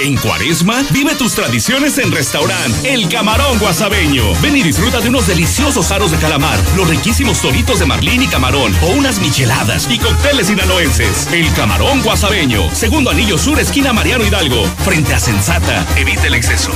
[0.00, 4.24] En Cuaresma, vive tus tradiciones en restaurante El Camarón Guasabeño.
[4.42, 8.26] Ven y disfruta de unos deliciosos aros de calamar, los riquísimos toritos de marlín y
[8.26, 11.28] camarón, o unas micheladas y cócteles sinaloenses.
[11.32, 15.86] El Camarón Guasabeño, segundo anillo sur, esquina Mariano Hidalgo, frente a Sensata.
[15.96, 16.72] Evita el exceso.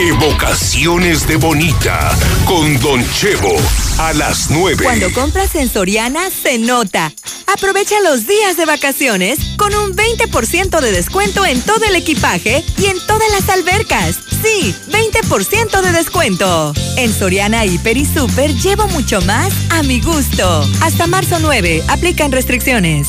[0.00, 3.56] Evocaciones de Bonita con Don Chevo
[3.98, 4.84] a las 9.
[4.84, 7.12] Cuando compras en Soriana se nota.
[7.48, 12.86] Aprovecha los días de vacaciones con un 20% de descuento en todo el equipaje y
[12.86, 14.20] en todas las albercas.
[14.40, 16.72] Sí, 20% de descuento.
[16.96, 20.64] En Soriana Hiper y Super llevo mucho más a mi gusto.
[20.80, 23.08] Hasta marzo 9, aplican restricciones.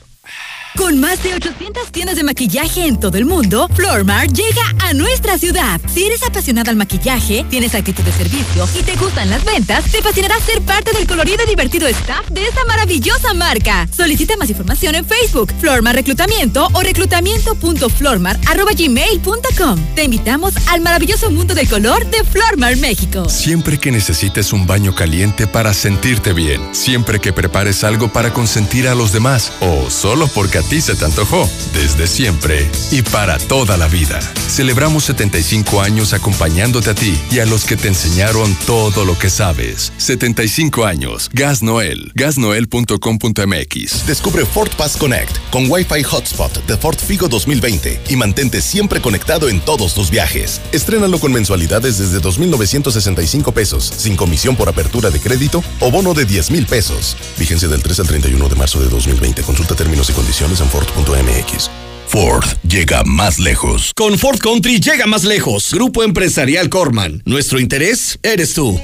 [0.81, 5.37] Con más de 800 tiendas de maquillaje en todo el mundo, Flormar llega a nuestra
[5.37, 5.79] ciudad.
[5.93, 10.01] Si eres apasionada al maquillaje, tienes actitud de servicio y te gustan las ventas, te
[10.01, 13.87] fascinará ser parte del colorido y divertido staff de esta maravillosa marca.
[13.95, 19.79] Solicita más información en Facebook, Flormar Reclutamiento o reclutamiento.flormar.gmail.com.
[19.93, 23.29] Te invitamos al maravilloso mundo del color de Flormar México.
[23.29, 28.87] Siempre que necesites un baño caliente para sentirte bien, siempre que prepares algo para consentir
[28.87, 33.75] a los demás o solo porque a se te antojó, desde siempre y para toda
[33.75, 34.19] la vida.
[34.47, 39.29] Celebramos 75 años acompañándote a ti y a los que te enseñaron todo lo que
[39.29, 39.91] sabes.
[39.97, 41.29] 75 años.
[41.33, 42.11] Gas Noel.
[42.15, 44.05] Gasnoel.com.mx.
[44.05, 49.49] Descubre Ford Pass Connect con Wi-Fi Hotspot de Ford Figo 2020 y mantente siempre conectado
[49.49, 50.61] en todos tus viajes.
[50.71, 56.25] Estrénalo con mensualidades desde 2,965 pesos, sin comisión por apertura de crédito o bono de
[56.25, 57.17] 10 mil pesos.
[57.37, 59.41] Vigencia del 3 al 31 de marzo de 2020.
[59.41, 61.80] Consulta términos y condiciones en Ford.mx.
[62.11, 63.93] Ford llega más lejos.
[63.95, 65.73] Con Ford Country llega más lejos.
[65.73, 67.23] Grupo Empresarial Corman.
[67.23, 68.81] Nuestro interés eres tú.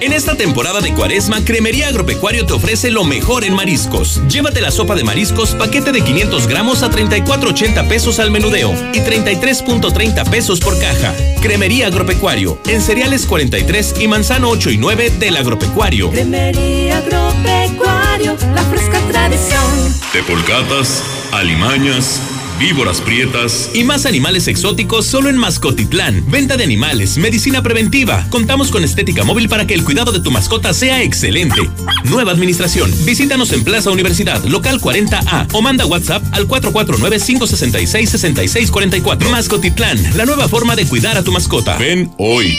[0.00, 4.20] En esta temporada de cuaresma, Cremería Agropecuario te ofrece lo mejor en mariscos.
[4.28, 9.00] Llévate la sopa de mariscos, paquete de 500 gramos a 34.80 pesos al menudeo y
[9.00, 11.12] 33.30 pesos por caja.
[11.42, 16.12] Cremería Agropecuario, en cereales 43 y manzano 8 y 9 del Agropecuario.
[16.12, 19.64] Cremería Agropecuario, la fresca tradición.
[20.12, 22.20] De polcatas, alimañas,
[22.58, 26.24] víboras prietas y más animales exóticos solo en Mascotitlán.
[26.30, 28.26] Venta de animales, medicina preventiva.
[28.30, 31.68] Contamos con estética móvil para que el cuidado de tu mascota sea excelente.
[32.04, 32.90] Nueva administración.
[33.04, 39.30] Visítanos en Plaza Universidad, local 40A o manda WhatsApp al 449-566-6644.
[39.30, 41.78] Mascotitlán, la nueva forma de cuidar a tu mascota.
[41.78, 42.58] Ven hoy.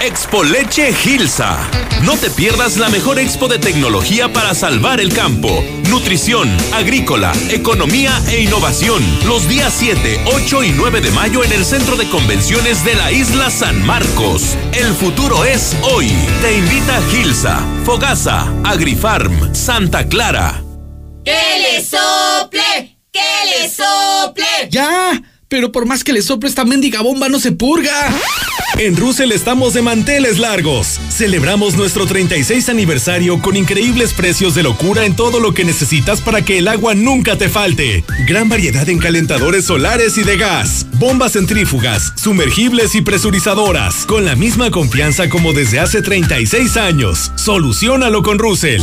[0.00, 1.58] Expo Leche Gilsa.
[2.02, 5.64] No te pierdas la mejor expo de tecnología para salvar el campo.
[5.88, 9.02] Nutrición, agrícola, economía e innovación.
[9.26, 13.10] Los días 7, 8 y 9 de mayo en el Centro de Convenciones de la
[13.10, 14.56] Isla San Marcos.
[14.72, 16.12] El futuro es hoy.
[16.40, 20.62] Te invita Gilsa, Fogasa, Agrifarm, Santa Clara.
[21.24, 22.98] ¡Que le sople!
[23.10, 24.68] ¡Que le sople!
[24.70, 25.22] ¡Ya!
[25.48, 27.92] Pero por más que le soplo esta mendiga bomba no se purga.
[28.78, 31.00] En Russell estamos de manteles largos.
[31.08, 36.42] Celebramos nuestro 36 aniversario con increíbles precios de locura en todo lo que necesitas para
[36.42, 38.04] que el agua nunca te falte.
[38.26, 44.34] Gran variedad en calentadores solares y de gas, bombas centrífugas, sumergibles y presurizadoras, con la
[44.34, 47.32] misma confianza como desde hace 36 años.
[47.36, 48.82] Solucionalo con Russell.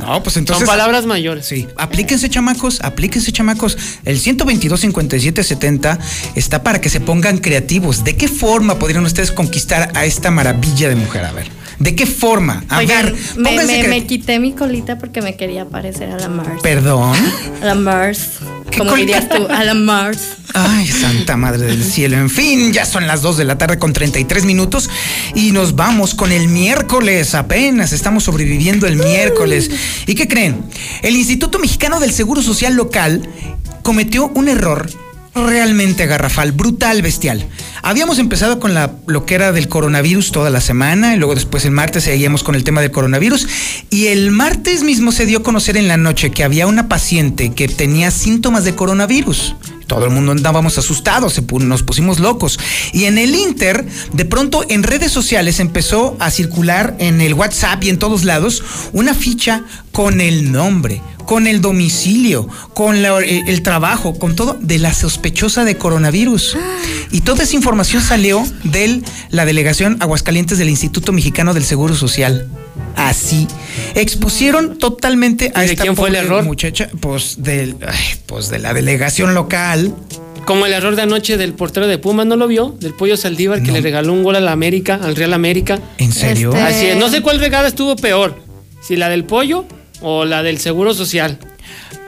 [0.00, 0.66] No, pues entonces.
[0.66, 1.46] Son palabras mayores.
[1.46, 3.76] Sí, aplíquense chamacos, aplíquense chamacos.
[4.04, 5.98] El 122 57 70
[6.34, 8.02] está para que se pongan creativos.
[8.02, 11.24] ¿De qué forma podrían ustedes conquistar a esta maravilla de mujer?
[11.26, 11.48] A ver,
[11.82, 12.64] ¿de qué forma?
[12.68, 16.28] A Oigan, ver, me, me- me quité mi colita porque me quería parecer a la
[16.28, 16.60] Mars.
[16.62, 17.16] Perdón.
[17.60, 18.38] A la Mars.
[18.78, 20.20] Como dirías tú, a la Mars.
[20.54, 22.16] Ay, santa madre del cielo.
[22.16, 24.88] En fin, ya son las 2 de la tarde con 33 minutos
[25.34, 27.34] y nos vamos con el miércoles.
[27.34, 29.70] Apenas estamos sobreviviendo el miércoles.
[30.06, 30.62] ¿Y qué creen?
[31.02, 33.28] El Instituto Mexicano del Seguro Social Local
[33.82, 34.88] cometió un error
[35.34, 37.46] realmente garrafal, brutal, bestial.
[37.82, 41.64] Habíamos empezado con la, lo que era del coronavirus toda la semana y luego después
[41.64, 43.46] el martes seguíamos con el tema del coronavirus
[43.90, 47.52] y el martes mismo se dio a conocer en la noche que había una paciente
[47.52, 49.56] que tenía síntomas de coronavirus.
[49.86, 52.58] Todo el mundo andábamos asustados, nos pusimos locos.
[52.94, 57.84] Y en el Inter, de pronto en redes sociales empezó a circular en el WhatsApp
[57.84, 63.48] y en todos lados una ficha con el nombre, con el domicilio, con la- el,
[63.48, 66.56] el trabajo, con todo de la sospechosa de coronavirus.
[67.10, 72.48] Y toda esa información salió de la delegación Aguascalientes del Instituto Mexicano del Seguro Social.
[72.96, 73.46] Así.
[73.94, 76.44] Expusieron totalmente a ¿Y de esta quién fue el error?
[76.44, 79.94] muchacha, pues del, ay, pues de la delegación local.
[80.44, 82.74] Como el error de anoche del portero de Pumas, ¿no lo vio?
[82.80, 85.78] Del pollo Saldívar que le regaló un gol a la América, al Real América.
[85.98, 86.50] ¿En serio?
[86.50, 86.96] Este- Así es.
[86.96, 88.40] No sé cuál regada estuvo peor.
[88.82, 89.64] Si la del pollo
[90.02, 91.38] o la del seguro social.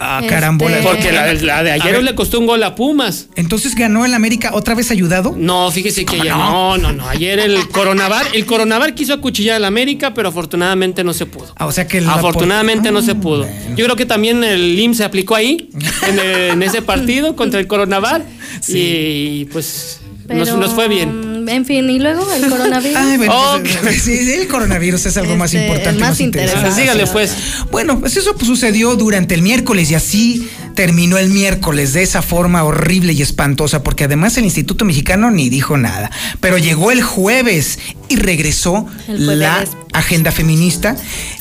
[0.00, 0.78] Ah, Este- carambola.
[0.82, 3.28] Porque la, la de ayer le costó un gol a Pumas.
[3.36, 5.34] Entonces ganó el América otra vez ayudado.
[5.38, 7.08] No, fíjese que ¿Cómo ya, no, no, no.
[7.08, 11.46] Ayer el Coronavar, el Coronavar quiso acuchillar al América, pero afortunadamente no se pudo.
[11.56, 13.46] Ah, o sea que Afortunadamente por- no se Ah, pudo.
[13.76, 15.70] Yo creo que también el IMSS se aplicó ahí,
[16.08, 18.24] en, el- en ese partido contra el Coronavar.
[18.68, 21.33] Y pues nos, nos fue bien.
[21.46, 22.96] En fin, y luego el coronavirus.
[22.96, 23.68] Ay, bueno, Ok.
[23.82, 25.90] pues, sí, el coronavirus es algo más Este, importante.
[25.90, 26.62] el más interesante.
[26.66, 27.34] Pues dígale pues.
[27.70, 32.20] Bueno, pues eso pues, sucedió durante el miércoles y así terminó el miércoles de esa
[32.22, 36.10] forma horrible y espantosa, porque además el Instituto Mexicano ni dijo nada.
[36.40, 37.78] Pero llegó el jueves
[38.08, 40.96] y regresó la agenda feminista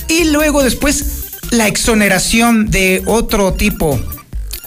[0.07, 1.05] y luego después
[1.51, 3.99] la exoneración de otro tipo.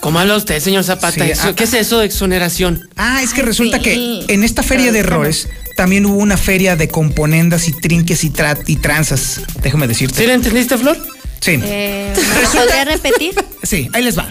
[0.07, 1.11] ¿Cómo habla usted, señor Zapata?
[1.27, 2.89] Sí, ah, ¿Qué es eso de exoneración?
[2.97, 3.83] Ah, es que resulta Sí.
[3.83, 8.31] que en esta feria de errores también hubo una feria de componendas y trinques y,
[8.31, 9.41] tra- y tranzas.
[9.65, 10.19] Déjame decirte.
[10.21, 10.97] ¿Sí le entendiste, Flor?
[11.41, 11.59] Sí.
[11.61, 13.35] Eh, ¿Me lo podría repetir?
[13.65, 14.29] Sí, ahí les va.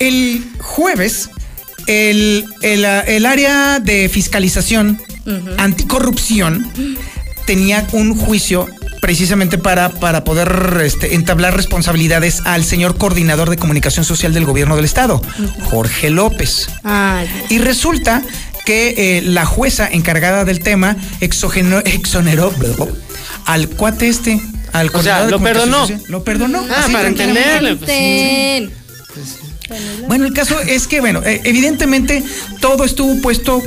[0.00, 1.30] El jueves,
[1.86, 5.00] el, el, ah, el área de fiscalización
[5.56, 6.68] anticorrupción
[7.46, 8.68] tenía un juicio
[9.02, 14.76] precisamente para, para poder este, entablar responsabilidades al señor coordinador de comunicación social del gobierno
[14.76, 15.20] del estado,
[15.64, 16.68] Jorge López.
[16.84, 18.22] Ay, Y resulta
[18.64, 22.54] que eh, la jueza encargada del tema exogenó- exoneró
[23.44, 24.40] al cuate este,
[24.72, 25.80] al O sea, coordinador de lo comunicación perdonó.
[25.88, 26.02] social.
[26.08, 26.66] Lo perdonó.
[26.70, 27.74] Ah, así para entenderle.
[27.74, 28.70] pues, sí.
[30.06, 32.22] Bueno, el caso es que, bueno, eh, evidentemente
[32.60, 33.60] todo estuvo puesto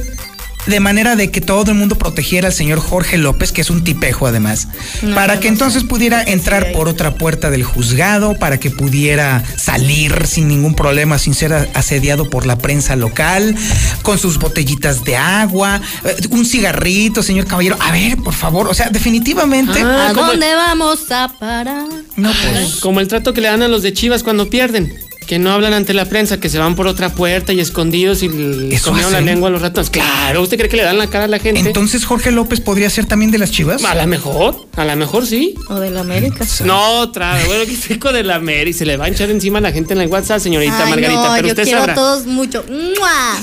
[0.66, 3.84] de manera de que todo el mundo protegiera al señor Jorge López, que es un
[3.84, 4.68] tipejo además,
[5.02, 8.70] No, para no, que no entonces pudiera entrar por otra puerta del juzgado, para que
[8.72, 13.56] pudiera salir sin ningún problema, sin ser asediado por la prensa local,
[14.02, 17.78] con sus botellitas de agua, eh, un cigarrito, señor caballero.
[17.80, 19.82] A ver, por favor, o sea, definitivamente...
[19.82, 21.88] Ah, ¿A dónde vamos a parar?
[22.16, 22.76] No, pues...
[22.78, 24.94] Como el trato que le dan a los de Chivas cuando pierden.
[25.28, 28.30] Que no hablan ante la prensa, que se van por otra puerta y escondidos y
[28.30, 29.90] le ¿Eso comieron la lengua a los ratones.
[29.90, 31.62] Claro, ¿usted cree que le dan la cara a la gente?
[31.62, 33.84] Entonces Jorge López podría ser también de las chivas.
[33.84, 35.56] a lo mejor, a lo mejor sí.
[35.70, 36.46] O de la América.
[36.64, 39.62] No, otra, bueno, que fico de la Mary, se le va a echar encima a
[39.62, 41.94] la gente en la WhatsApp, señorita Ay, Margarita, no, pero yo usted quiero sabrá.
[41.94, 42.64] a todos mucho.
[42.70, 43.42] ¡Mua!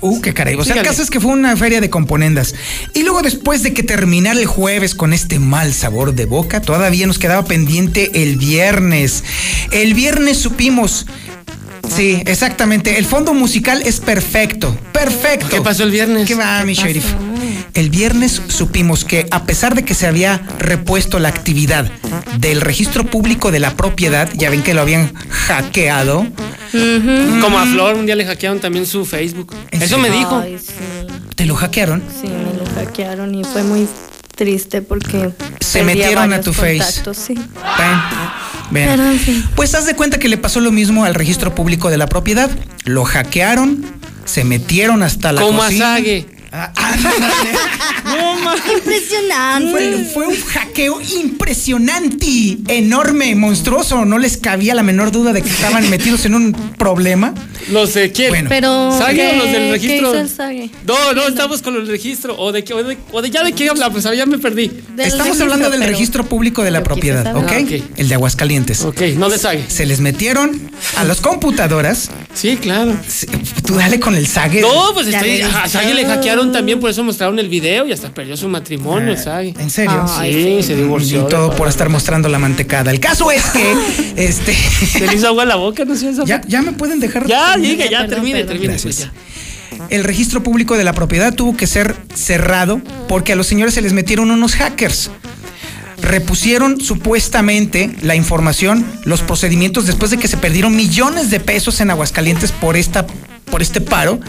[0.00, 0.54] Uh, qué caray.
[0.54, 2.54] O sea, el caso es que fue una feria de componendas.
[2.94, 7.06] Y luego, después de que terminara el jueves con este mal sabor de boca, todavía
[7.06, 9.24] nos quedaba pendiente el viernes.
[9.70, 11.06] El viernes supimos.
[11.94, 12.98] Sí, exactamente.
[12.98, 14.76] El fondo musical es perfecto.
[14.92, 15.48] Perfecto.
[15.48, 16.26] ¿Qué pasó el viernes?
[16.26, 16.86] ¿Qué va, mi pasó?
[16.86, 17.06] sheriff?
[17.74, 21.90] El viernes supimos que a pesar de que se había repuesto la actividad
[22.38, 26.26] del registro público de la propiedad, ya ven que lo habían hackeado,
[27.40, 29.54] Como a Flor, un día le hackearon también su Facebook.
[29.70, 30.38] ¿En Eso me dijo.
[30.38, 30.72] Ay, sí.
[31.34, 32.02] te lo hackearon.
[32.20, 33.86] Sí, me lo hackearon y fue muy
[34.36, 35.30] triste porque.
[35.60, 36.78] Se metieron a tu face.
[36.78, 37.34] contactos, Sí.
[37.34, 37.98] Ven,
[38.70, 38.88] ven.
[38.88, 39.44] Pero, en fin.
[39.54, 42.50] Pues haz de cuenta que le pasó lo mismo al registro público de la propiedad.
[42.84, 43.84] Lo hackearon,
[44.24, 45.98] se metieron hasta la Como a cocina.
[46.52, 46.72] Ah.
[48.04, 48.54] No, ma.
[48.56, 49.70] Impresionante.
[49.70, 54.04] Fue, fue un hackeo impresionante, enorme, monstruoso.
[54.04, 57.34] No les cabía la menor duda de que estaban metidos en un problema.
[57.70, 58.30] Los de quién?
[58.30, 58.48] Bueno.
[58.48, 58.90] Pero.
[58.96, 60.08] ¿Sague ¿qué, o los del ¿qué registro?
[60.10, 60.70] hizo el Sague?
[60.86, 62.36] No, no, estamos con el registro.
[62.38, 64.02] ¿O de, qué, o de, o de ya de qué hablamos?
[64.02, 64.70] Ya me perdí.
[64.96, 67.44] Del Estamos hablando del pero- registro público de la propiedad, saber.
[67.44, 67.50] ¿ok?
[67.52, 67.98] Ah, ok.
[67.98, 68.82] El de Aguascalientes.
[68.82, 69.64] Ok, no de Sague.
[69.68, 72.10] Se les metieron a las computadoras.
[72.34, 72.96] Sí, claro.
[73.66, 74.60] Tú dale con el Sague.
[74.60, 75.68] No, pues estoy, le a.
[75.68, 79.54] Sague le hackearon también, por eso mostraron el video y hasta perdió su matrimonio, Sague.
[79.58, 80.04] ¿En serio?
[80.08, 80.62] Ay, Sí, sí.
[80.68, 81.26] se divorció.
[81.26, 82.90] Y todo por estar mostrando la mantecada.
[82.90, 83.74] El caso es que,
[84.16, 84.54] este,
[84.90, 86.10] Se le hizo agua a la boca, no sé.
[86.24, 87.26] ya, ya me pueden dejar.
[87.26, 88.58] Ya, diga, ya, Perdón, termine, perdón.
[88.58, 88.78] termine.
[88.80, 89.12] Pues ya.
[89.88, 93.82] El registro público de la propiedad tuvo que ser cerrado porque a los señores se
[93.82, 95.10] les metieron unos hackers.
[96.02, 101.90] Repusieron supuestamente la información, los procedimientos después de que se perdieron millones de pesos en
[101.90, 103.06] Aguascalientes por esta
[103.50, 104.20] por este paro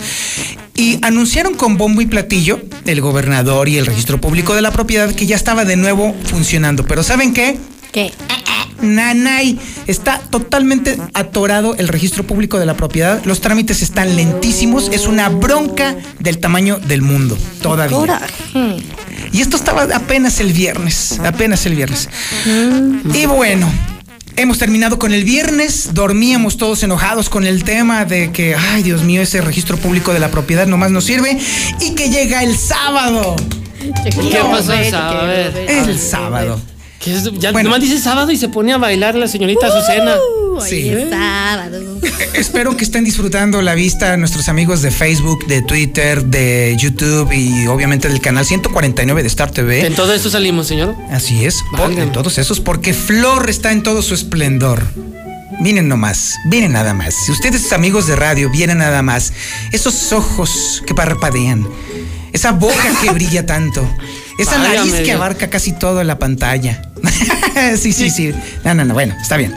[0.75, 5.13] y anunciaron con bombo y platillo el gobernador y el registro público de la propiedad
[5.13, 6.85] que ya estaba de nuevo funcionando.
[6.85, 7.57] Pero ¿saben qué?
[7.91, 8.11] ¿Qué?
[8.81, 9.59] Nanay,
[9.91, 13.21] está totalmente atorado el registro público de la propiedad.
[13.25, 14.89] Los trámites están lentísimos.
[14.91, 17.37] Es una bronca del tamaño del mundo.
[17.61, 17.97] Todavía.
[17.97, 18.77] Coraje.
[19.31, 21.19] Y esto estaba apenas el viernes.
[21.23, 22.09] Apenas el viernes.
[23.13, 23.71] Y bueno.
[24.37, 29.03] Hemos terminado con el viernes, dormíamos todos enojados con el tema de que, ay Dios
[29.03, 31.37] mío, ese registro público de la propiedad nomás nos sirve
[31.81, 33.35] y que llega el sábado.
[34.03, 35.31] ¿Qué pasó el sábado?
[35.67, 36.61] El sábado.
[37.03, 37.23] ¿Qué es?
[37.39, 37.69] Ya Bueno.
[37.69, 40.15] nomás dice sábado y se pone a bailar la señorita Azucena.
[40.17, 40.89] Uh, Sí.
[40.89, 41.79] Hoy es sábado.
[42.33, 47.65] Espero que estén disfrutando la vista nuestros amigos de Facebook, de Twitter, de YouTube y
[47.67, 49.85] obviamente del canal 149 de Star TV.
[49.87, 50.93] En todo esto salimos, señor.
[51.09, 52.03] Así es, por- Válgame.
[52.03, 54.83] en todos esos, porque Flor está en todo su esplendor.
[55.61, 57.15] Miren nomás, miren nada más.
[57.25, 59.33] Si ustedes amigos de radio vienen nada más,
[59.71, 61.65] esos ojos que parpadean,
[62.33, 63.87] esa boca que brilla tanto,
[64.37, 66.81] esa Válgame nariz que abarca casi todo en la pantalla.
[67.77, 68.31] sí, sí, sí.
[68.63, 69.53] No, no, no, bueno, está bien.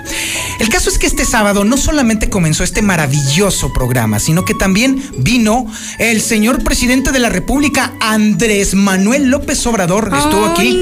[0.61, 5.03] El caso es que este sábado no solamente comenzó este maravilloso programa, sino que también
[5.19, 5.67] vino
[5.99, 10.13] el señor presidente de la República, Andrés Manuel López Obrador.
[10.17, 10.79] Estuvo aquí.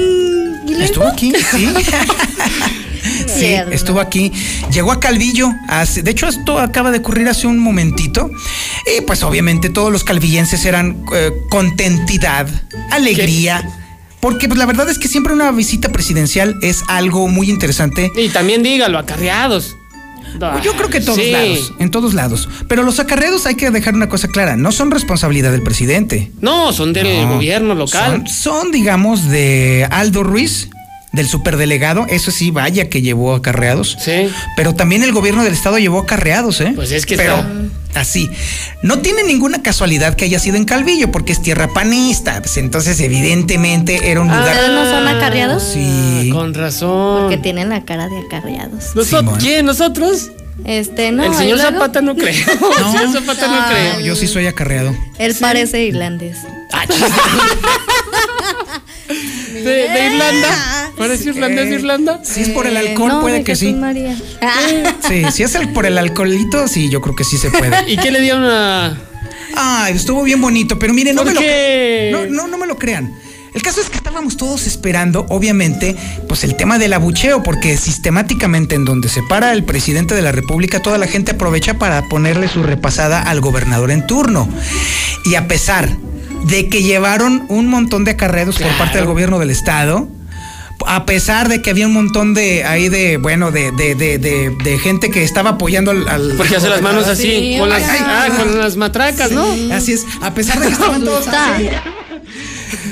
[0.79, 1.73] Estuvo aquí, sí.
[3.27, 4.31] Sí, estuvo aquí.
[4.71, 5.49] Llegó a Calvillo.
[5.67, 8.29] hace- de hecho, esto acaba de ocurrir hace un momentito.
[8.97, 12.47] Y pues obviamente todos los calvillenses eran eh, contentidad,
[12.91, 13.67] alegría.
[14.23, 18.09] Porque pues, la verdad es que siempre una visita presidencial es algo muy interesante.
[18.15, 19.75] Y también dígalo, acarreados.
[20.63, 21.29] Yo creo que en todos Sí.
[21.31, 22.47] lados, en todos lados.
[22.69, 26.31] Pero los acarreados hay que dejar una cosa clara, no son responsabilidad del presidente.
[26.39, 28.23] No, son del No, gobierno local.
[28.25, 30.69] Son, son, digamos, de Aldo Ruiz,
[31.11, 32.05] del superdelegado.
[32.09, 33.97] Eso sí, vaya que llevó acarreados.
[33.99, 34.29] Sí.
[34.55, 36.71] Pero también el gobierno del estado llevó acarreados, ¿eh?
[36.73, 37.51] Pues es que Pero está-
[37.95, 38.29] así.
[38.81, 42.39] No tiene ninguna casualidad que haya sido en Calvillo, porque es tierra panista.
[42.41, 44.55] Pues entonces, evidentemente, era un Ah, lugar.
[44.55, 45.63] ¿Ustedes no son acarreados?
[45.63, 46.29] Sí.
[46.31, 47.21] Con razón.
[47.23, 48.95] Porque tienen la cara de acarreados.
[48.95, 49.37] ¿Nosotros?
[49.39, 49.65] ¿Quién?
[49.65, 50.31] ¿Nosotros?
[50.65, 51.23] Este, no.
[51.23, 51.59] el señor.
[51.59, 52.27] Zapata no creo.
[52.27, 53.99] El señor Zapata no Ah, creo.
[54.05, 54.95] Yo sí soy acarreado.
[55.17, 56.37] Él parece irlandés.
[59.63, 60.91] ¿De, de Irlanda?
[60.97, 62.21] ¿Parece irlandés de Irlanda?
[62.23, 63.73] Si es por el alcohol, no, puede de que sí.
[63.73, 64.15] María.
[65.07, 67.71] Sí, si es el, por el alcoholito, sí, yo creo que sí se puede.
[67.91, 68.97] ¿Y qué le dieron a.?
[69.55, 72.09] Ay, estuvo bien bonito, pero miren, no ¿Por me qué?
[72.11, 73.13] lo no, no, no me lo crean.
[73.53, 75.95] El caso es que estábamos todos esperando, obviamente,
[76.27, 80.31] pues el tema del abucheo, porque sistemáticamente en donde se para el presidente de la
[80.31, 84.49] República, toda la gente aprovecha para ponerle su repasada al gobernador en turno.
[85.25, 85.89] Y a pesar
[86.43, 90.07] de que llevaron un montón de acarreados por parte del gobierno del estado,
[90.85, 94.49] a pesar de que había un montón de ahí de, bueno, de, de, de, de,
[94.63, 96.07] de gente que estaba apoyando al.
[96.09, 98.31] al Porque hace las manos así, Sí, con, las, ay, ah, ay.
[98.31, 99.45] con las matracas, ¿no?
[99.73, 101.55] Así es, a pesar de que estaban todos Está.
[101.55, 101.69] así.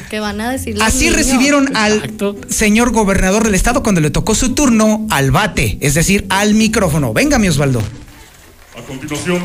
[0.10, 1.16] Que van a decir los Así niños.
[1.16, 2.12] recibieron al
[2.50, 7.14] señor gobernador del estado cuando le tocó su turno al bate, es decir, al micrófono.
[7.14, 7.82] Venga, mi Osvaldo.
[8.78, 9.42] A continuación,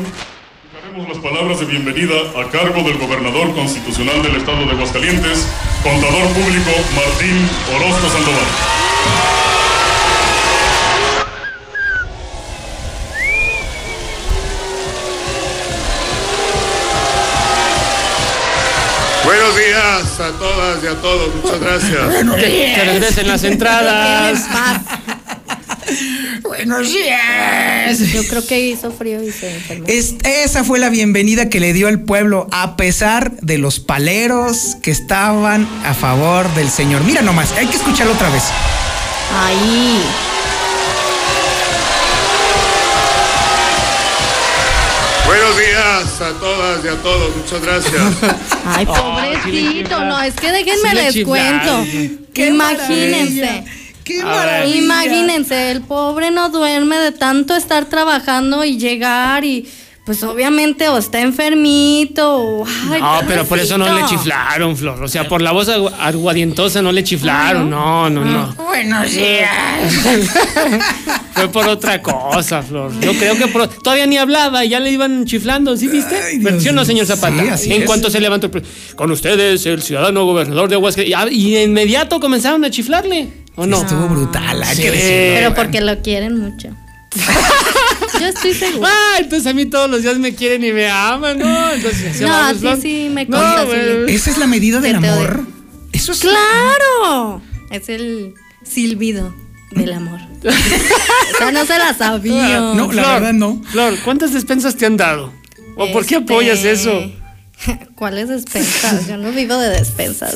[0.97, 5.47] escucharemos las palabras de bienvenida a cargo del gobernador constitucional del estado de Aguascalientes,
[5.83, 8.45] contador público Martín Orozco Sandoval.
[19.23, 22.35] Buenos días a todas y a todos, muchas gracias.
[22.35, 24.47] Que, que regresen las entradas.
[26.41, 27.99] Buenos días.
[28.11, 29.85] Yo creo que hizo frío y se enfermó.
[29.87, 34.75] Es- esa fue la bienvenida que le dio el pueblo a pesar de los paleros
[34.81, 37.03] que estaban a favor del señor.
[37.03, 38.43] Mira nomás, hay que escucharlo otra vez.
[39.33, 40.01] Ahí.
[45.25, 48.01] Buenos días a todas y a todos, muchas gracias.
[48.65, 49.99] Ay, pobrecito.
[50.05, 51.85] No, es que déjenme Sí les cuento.
[52.35, 53.63] Imagínense.
[54.07, 54.75] ¡Qué maravilla!
[54.77, 59.67] Imagínense, el pobre no duerme de tanto estar trabajando y llegar y
[60.05, 65.03] pues obviamente o está enfermito o ay, No, pero por eso no le chiflaron, Flor.
[65.03, 67.69] O sea, por la voz agu- aguadientosa no le chiflaron.
[67.69, 68.53] No, no, no.
[68.55, 69.93] Buenos días.
[71.33, 72.91] Fue por otra cosa, Flor.
[73.01, 76.39] Yo creo que por- todavía ni hablaba y ya le iban chiflando, ¿sí viste?
[76.41, 77.41] Pero ¿Sí o no, señor Zapata?
[77.43, 77.85] Sí, así en es.
[77.87, 78.49] cuanto se levantó
[78.95, 81.31] con ustedes, el ciudadano gobernador de Aguascalientes.
[81.33, 83.27] Y, y de inmediato comenzaron a chiflarle,
[83.57, 83.81] ¿o no?
[83.81, 84.81] Estuvo brutal, hay Sí.
[84.83, 85.35] que decirlo.
[85.35, 86.69] Pero porque lo quieren mucho.
[88.19, 88.89] Yo estoy segura.
[88.91, 91.71] Ah, entonces a mí todos los días me quieren y me aman, ¿no?
[91.71, 92.79] Entonces, No, a ti Flor.
[92.81, 94.01] sí me No, bueno.
[94.03, 94.15] Zuli.
[94.15, 95.41] ¿Esa es la medida del te amor?
[95.91, 96.19] Eso es.
[96.19, 97.41] ¡Claro!
[97.69, 98.33] Es el
[98.63, 99.35] silbido
[99.71, 100.19] del amor.
[101.35, 102.59] Esa no se la sabía.
[102.59, 103.61] No, la verdad no.
[103.71, 105.33] Flor, ¿cuántas despensas te han dado?
[105.75, 107.11] ¿O por qué Este, apoyas eso?
[107.95, 109.07] ¿Cuáles despensas?
[109.07, 110.33] Yo no vivo de despensas.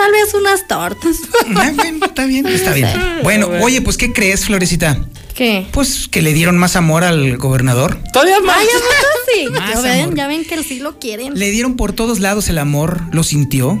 [0.00, 1.16] Tal vez unas tortas.
[1.56, 2.88] Ah, bueno, está bien, está bien.
[3.22, 5.04] Bueno, oye, pues, ¿qué crees, Florecita?
[5.34, 5.66] ¿Qué?
[5.72, 7.98] Pues que le dieron más amor al gobernador.
[8.12, 8.56] Todavía más.
[8.58, 9.48] Ay, ya sí.
[9.50, 10.14] Más Ya ven, amor.
[10.14, 11.38] ya ven que sí lo quieren.
[11.38, 13.78] Le dieron por todos lados el amor, lo sintió.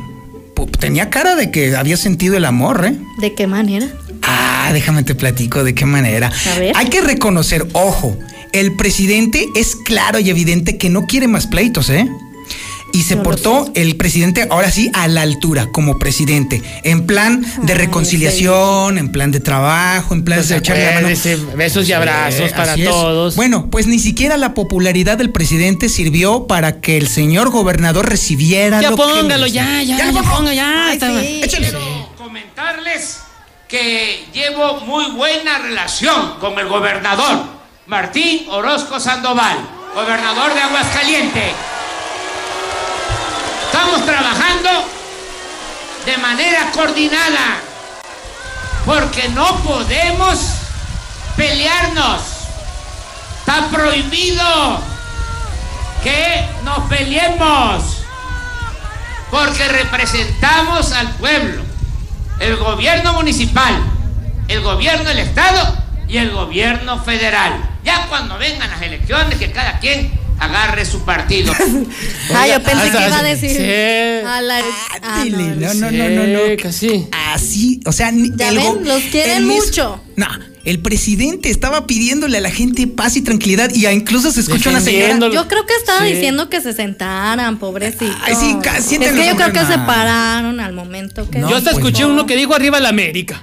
[0.78, 2.98] Tenía cara de que había sentido el amor, ¿eh?
[3.20, 3.86] ¿De qué manera?
[4.22, 6.30] Ah, déjame te platico de qué manera.
[6.54, 6.72] A ver.
[6.76, 8.16] Hay que reconocer, ojo,
[8.52, 12.06] el presidente es claro y evidente que no quiere más pleitos, ¿eh?
[12.92, 17.74] Y se portó el presidente ahora sí a la altura como presidente, en plan de
[17.74, 21.08] reconciliación, en plan de trabajo, en plan Pues de echarle la mano.
[21.56, 22.84] besos y abrazos para es.
[22.84, 23.36] todos.
[23.36, 28.80] Bueno, pues ni siquiera la popularidad del presidente sirvió para que el señor gobernador recibiera
[28.80, 29.62] Ya lo que póngalo, merecía.
[29.64, 30.36] ya, ya, Ya ya, lo pongo.
[30.36, 30.86] ponga, ya.
[30.86, 31.40] Ay, está- sí.
[31.44, 31.72] Échale.
[32.18, 33.18] comentarles
[33.68, 37.44] que llevo muy buena relación con el gobernador.
[37.86, 39.56] Martín Orozco Sandoval,
[39.94, 41.52] gobernador de Aguascalientes.
[43.80, 44.68] Estamos trabajando
[46.04, 47.56] de manera coordinada
[48.84, 50.38] porque no podemos
[51.34, 52.20] pelearnos.
[53.38, 54.82] Está prohibido
[56.04, 58.02] que nos peleemos
[59.30, 61.62] porque representamos al pueblo,
[62.38, 63.82] el gobierno municipal,
[64.48, 65.74] el gobierno del estado
[66.06, 67.54] y el gobierno federal.
[67.82, 71.52] Ya cuando vengan las elecciones, que cada quien agarre su partido.
[72.32, 73.50] Ah, yo pensé que iba a decir.
[73.50, 74.26] Sí.
[74.26, 74.62] a la-
[75.02, 75.74] ah, Dile, no.
[75.74, 76.56] no, no, no, no, no.
[76.62, 77.08] Casi.
[77.10, 80.00] Así, o sea, ni- Ya el ven, los quieren mucho.
[80.16, 80.26] No,
[80.64, 84.80] el presidente estaba pidiéndole a la gente paz y tranquilidad y incluso se escucha una
[84.80, 85.18] señora.
[85.32, 86.12] Yo creo que estaba Sí.
[86.14, 88.16] diciendo que se sentaran, pobrecitos.
[88.22, 88.56] Ay, sí,
[89.00, 89.86] es que yo creo que se no.
[89.86, 91.40] pararon al momento que.
[91.40, 93.42] Yo hasta escuché uno que dijo arriba la América.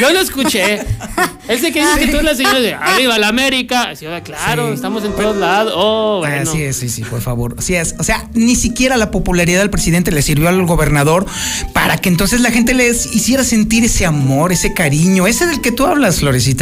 [0.00, 0.80] Yo lo escuché.
[1.48, 3.94] Ese que dice que tú la señora de arriba la América.
[3.94, 4.74] Sí, claro, Sí.
[4.74, 5.72] estamos en todos lados.
[5.76, 6.50] Oh, bueno.
[6.50, 7.54] Así es, sí, sí, por favor.
[7.58, 7.94] Así es.
[7.98, 11.24] O sea, ni siquiera la popularidad del presidente le sirvió al gobernador
[11.72, 15.70] para que entonces la gente les hiciera sentir ese amor, ese cariño, ese del que
[15.72, 16.55] tú hablas, Florecita.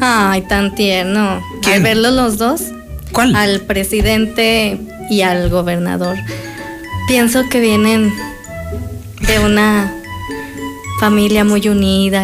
[0.00, 1.40] Ay, tan tierno.
[1.66, 2.62] Al verlos los dos.
[3.12, 3.34] ¿Cuál?
[3.34, 4.78] Al presidente
[5.10, 6.16] y al gobernador.
[7.08, 8.12] Pienso que vienen
[9.20, 9.92] de una
[11.00, 12.22] familia muy unida.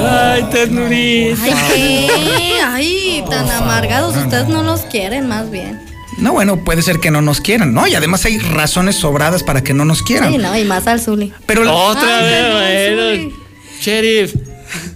[0.00, 1.42] Ay, ternurita.
[1.42, 2.60] Ay, ¿qué?
[2.64, 4.16] Ay, tan amargados.
[4.16, 5.80] Ustedes no los quieren, más bien.
[6.18, 7.86] No, bueno, puede ser que no nos quieran, ¿no?
[7.86, 10.32] Y además hay razones sobradas para que no nos quieran.
[10.32, 11.32] Sí, no, y más al Zuli.
[11.46, 13.36] Pero la- Otra Ay, vez, bueno.
[13.80, 14.34] Sheriff.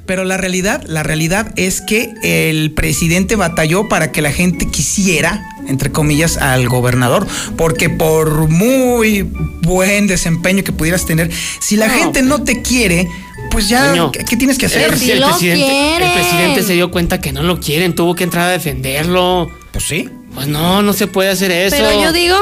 [0.07, 5.45] Pero la realidad, la realidad es que el presidente batalló para que la gente quisiera,
[5.69, 9.23] entre comillas, al gobernador, porque por muy
[9.63, 13.09] buen desempeño que pudieras tener, si la No, gente no te quiere,
[13.51, 14.13] pues ya, Coño.
[14.13, 14.91] ¿qué, qué tienes que hacer?
[14.91, 18.49] presi- el presidente, el presidente se dio cuenta que no lo quieren, tuvo que entrar
[18.49, 19.49] a defenderlo.
[19.73, 20.09] Pues sí.
[20.35, 21.77] Pues no, no se puede hacer eso.
[21.77, 22.37] Pero yo digo.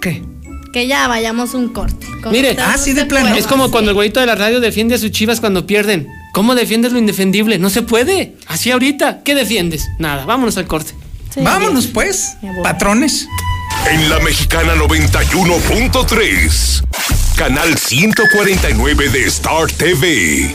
[0.00, 0.22] ¿Qué?
[0.72, 2.06] Que ya vayamos un corte.
[2.22, 3.38] Con Mire, ustedes no se puede.
[3.38, 6.08] Es como cuando el güeyito de la radio defiende a sus chivas cuando pierden.
[6.32, 7.58] ¿Cómo defiendes lo indefendible?
[7.58, 8.36] No se puede.
[8.46, 9.22] Así ahorita.
[9.22, 9.88] ¿Qué defiendes?
[9.98, 10.94] Nada, vámonos al corte.
[11.36, 13.28] Vámonos pues, patrones.
[13.90, 16.84] En la mexicana 91.3,
[17.36, 20.54] canal 149 de Star TV.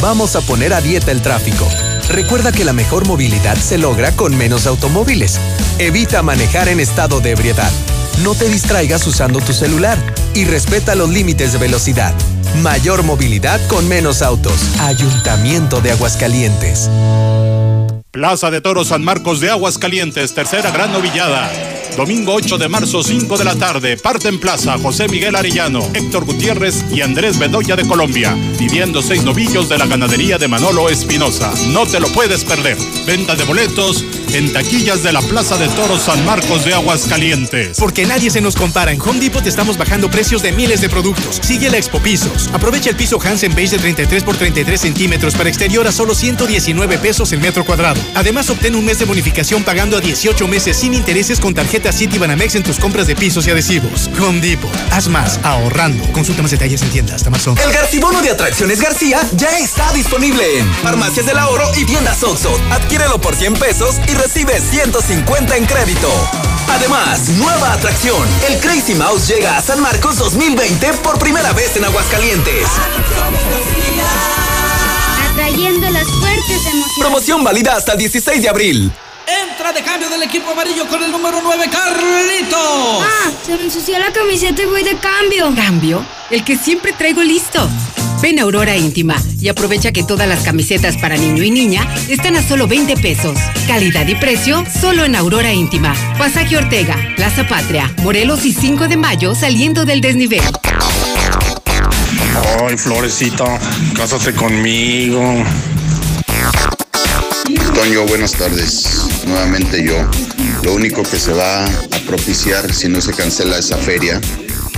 [0.00, 1.66] Vamos a poner a dieta el tráfico.
[2.08, 5.40] Recuerda que la mejor movilidad se logra con menos automóviles.
[5.78, 7.70] Evita manejar en estado de ebriedad.
[8.22, 9.98] No te distraigas usando tu celular
[10.34, 12.14] y respeta los límites de velocidad.
[12.62, 14.78] Mayor movilidad con menos autos.
[14.80, 16.90] Ayuntamiento de Aguascalientes.
[18.10, 21.50] Plaza de Toros San Marcos de Aguas Calientes, tercera gran novillada.
[21.96, 23.96] Domingo 8 de marzo, 5 de la tarde.
[23.96, 28.36] Parte en plaza José Miguel Arellano, Héctor Gutiérrez y Andrés Bedoya de Colombia.
[28.58, 31.50] Viviendo seis novillos de la ganadería de Manolo Espinosa.
[31.68, 32.76] No te lo puedes perder.
[33.06, 37.78] Venta de boletos en taquillas de la Plaza de Toros San Marcos de Aguas Calientes.
[37.78, 38.92] Porque nadie se nos compara.
[38.92, 41.40] En Home Depot estamos bajando precios de miles de productos.
[41.42, 42.50] Sigue la Expo Pisos.
[42.52, 46.98] Aprovecha el piso Hansen Beige de 33 por 33 centímetros para exterior a solo 119
[46.98, 48.00] pesos el metro cuadrado.
[48.14, 52.18] Además, obtén un mes de bonificación pagando a 18 meses sin intereses con tarjeta City
[52.18, 54.10] Banamex en tus compras de pisos y adhesivos.
[54.20, 54.70] Home Depot.
[54.90, 56.04] Haz más ahorrando.
[56.12, 57.16] Consulta más detalles en tiendas.
[57.16, 57.54] Hasta marzo.
[57.62, 62.58] El Garcibono de Atracciones García ya está disponible en Farmacias del Ahorro y tiendas Oxxo.
[62.70, 66.10] Adquiérelo por 100 pesos y recibe 150 en crédito.
[66.68, 68.26] Además, nueva atracción.
[68.48, 72.66] El Crazy Mouse llega a San Marcos 2020 por primera vez en Aguascalientes.
[75.30, 76.98] Atrayendo las fuertes emociones.
[76.98, 78.92] Promoción válida hasta el 16 de abril.
[79.66, 82.56] Entra de cambio del equipo amarillo con el número 9, Carlito.
[82.56, 85.52] Ah, se me ensució la camiseta y voy de cambio.
[85.56, 86.06] ¿Cambio?
[86.30, 87.68] El que siempre traigo listo.
[88.22, 92.36] Ven a Aurora Íntima y aprovecha que todas las camisetas para niño y niña están
[92.36, 93.36] a solo 20 pesos.
[93.66, 95.96] Calidad y precio solo en Aurora Íntima.
[96.16, 100.42] Pasaje Ortega, Plaza Patria, Morelos y 5 de mayo saliendo del desnivel.
[102.68, 103.58] Ay, Florecita,
[103.96, 105.44] cásate conmigo.
[107.76, 108.86] Toño, buenas tardes.
[109.26, 109.98] Nuevamente yo.
[110.62, 114.18] Lo único que se va a propiciar si no se cancela esa feria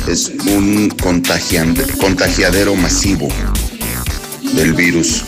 [0.09, 3.29] es un contagiadero masivo
[4.53, 5.23] del virus.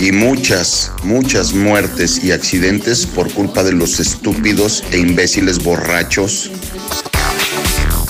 [0.00, 6.50] y muchas, muchas muertes y accidentes por culpa de los estúpidos e imbéciles borrachos.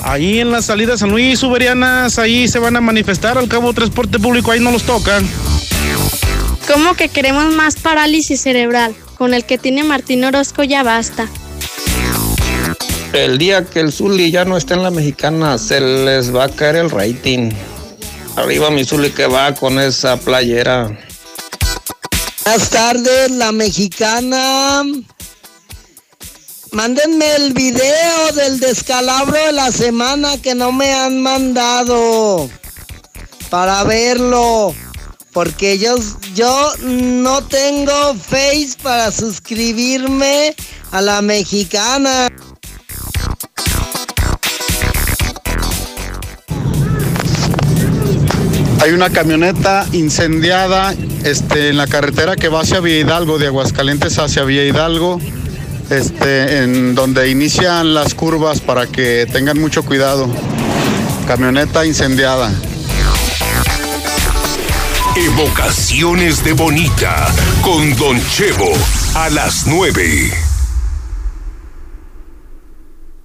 [0.01, 4.17] Ahí en la salida San Luis, Uberianas, ahí se van a manifestar, al cabo transporte
[4.17, 5.23] público ahí no los tocan.
[6.67, 8.95] ¿Cómo que queremos más parálisis cerebral?
[9.17, 11.27] Con el que tiene Martín Orozco ya basta.
[13.13, 16.49] El día que el Zuli ya no esté en la mexicana, se les va a
[16.49, 17.51] caer el rating.
[18.35, 20.97] Arriba mi Zuli que va con esa playera.
[22.43, 24.83] Buenas tardes, la mexicana.
[26.71, 32.49] Mándenme el video del descalabro de la semana que no me han mandado
[33.51, 34.73] para verlo.
[35.33, 35.95] Porque yo,
[36.35, 40.55] yo no tengo face para suscribirme
[40.91, 42.29] a la mexicana.
[48.83, 54.19] Hay una camioneta incendiada este, en la carretera que va hacia Villa Hidalgo, de Aguascalientes
[54.19, 55.21] hacia Villa Hidalgo,
[55.89, 60.27] este, en donde inician las curvas para que tengan mucho cuidado.
[61.27, 62.51] Camioneta incendiada.
[65.15, 67.27] Evocaciones de Bonita
[67.61, 68.71] con Don Chevo
[69.13, 70.52] a las 9.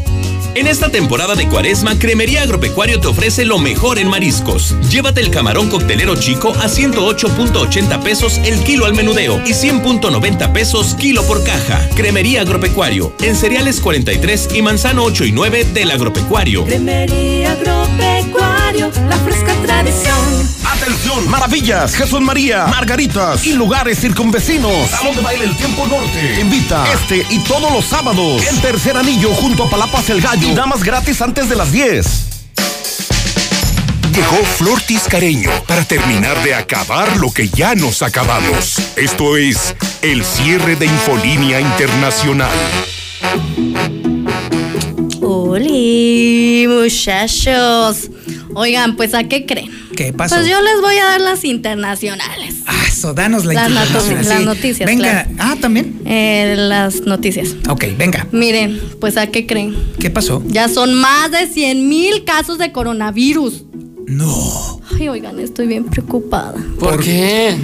[0.57, 4.75] En esta temporada de cuaresma, Cremería Agropecuario te ofrece lo mejor en mariscos.
[4.91, 10.20] Llévate el camarón coctelero chico a 108.80 pesos el kilo al menudeo y 100.90
[10.53, 11.89] pesos kilo por caja.
[11.95, 16.65] Cremería Agropecuario, en cereales 43 y manzano 8 y 9 del Agropecuario.
[16.65, 20.19] Cremería Agropecuario, la fresca tradición.
[20.65, 24.91] Atención, maravillas, Jesús María, Margaritas y lugares circunvecinos.
[24.91, 26.41] Salón de baile El Tiempo Norte.
[26.41, 28.43] Invita este y todos los sábados.
[28.47, 30.49] El tercer anillo junto a Palapas El Gallo.
[30.49, 32.30] Y damas gratis antes de las 10.
[34.15, 38.77] Llegó Flor Tiscareño para terminar de acabar lo que ya nos acabamos.
[38.97, 42.51] Esto es el cierre de Infolínea Internacional.
[45.21, 45.69] Hola,
[46.69, 48.11] muchachos.
[48.55, 49.71] Oigan, pues ¿a qué creen?
[49.97, 50.35] ¿Qué pasó?
[50.37, 52.57] Pues yo les voy a dar las internacionales.
[52.67, 54.45] Ah, eso, danos la Las noto- las sí.
[54.45, 55.31] noticias, Venga, claro.
[55.39, 56.01] ah, también.
[56.05, 57.51] Eh, las noticias.
[57.69, 58.27] Ok, venga.
[58.33, 59.77] Miren, pues ¿a qué creen?
[60.01, 60.43] ¿Qué pasó?
[60.49, 63.65] Ya son más de 100 mil casos de coronavirus.
[64.11, 64.81] No.
[64.99, 66.55] Ay, oigan, estoy bien preocupada.
[66.81, 67.57] ¿Por, qué?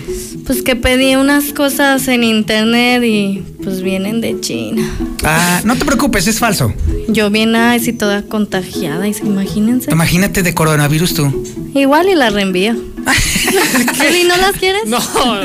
[0.47, 4.89] Pues que pedí unas cosas en internet y pues vienen de China.
[5.25, 6.73] Ah, no te preocupes, es falso.
[7.09, 9.91] Yo bien así toda contagiada, y se- imagínense.
[9.91, 11.45] Imagínate de coronavirus tú.
[11.75, 12.75] Igual y las reenvío.
[14.21, 14.83] ¿Y no las quieres?
[14.87, 15.01] No,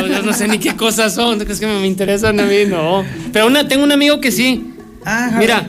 [0.07, 1.39] yo no sé ni qué cosas son.
[1.39, 2.65] ¿Tú crees que me interesan a mí?
[2.67, 3.03] No.
[3.33, 4.71] Pero una, tengo un amigo que sí.
[5.39, 5.67] Mira.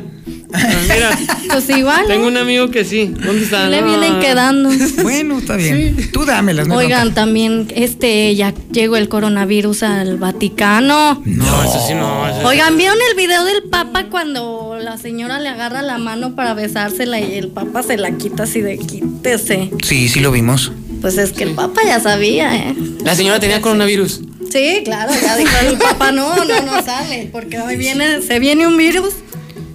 [0.52, 1.18] Mira.
[1.52, 2.06] Pues igual.
[2.06, 3.06] Tengo un amigo que sí.
[3.08, 3.68] ¿Dónde está?
[3.68, 4.70] Le vienen quedando.
[5.02, 6.10] Bueno, está bien.
[6.12, 7.14] Tú dámelas, no Oigan, bronca.
[7.22, 11.20] también este ya llegó el coronavirus al Vaticano.
[11.26, 12.26] No, eso sí no.
[12.28, 16.54] eso- Oigan, ¿vieron el video del Papa cuando la señora le agarra la mano para
[16.54, 19.70] besársela y el Papa se la quita así de quítese?
[19.82, 20.72] Sí, sí lo vimos.
[21.02, 22.74] Pues es que el Papa ya sabía, ¿eh?
[23.04, 24.20] La señora tenía coronavirus.
[24.50, 28.66] Sí, claro, ya dijo el Papa, no, no, no sale, porque hoy viene, se viene
[28.66, 29.14] un virus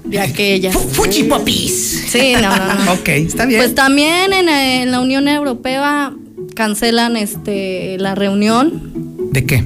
[0.07, 0.71] de aquella.
[0.71, 2.05] Fuchi popis.
[2.09, 2.93] Sí, no, no, no.
[2.93, 3.59] Ok, está bien.
[3.61, 6.13] Pues también en, en la Unión Europea
[6.55, 8.91] cancelan este la reunión.
[9.31, 9.63] ¿De qué?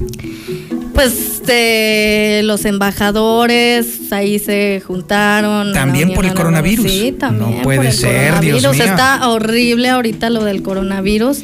[0.94, 5.72] Pues de los embajadores ahí se juntaron.
[5.72, 6.90] También por el coronavirus.
[6.90, 7.56] Sí, también.
[7.58, 8.84] No puede por el ser, Dios mío.
[8.84, 11.38] Está horrible ahorita lo del coronavirus.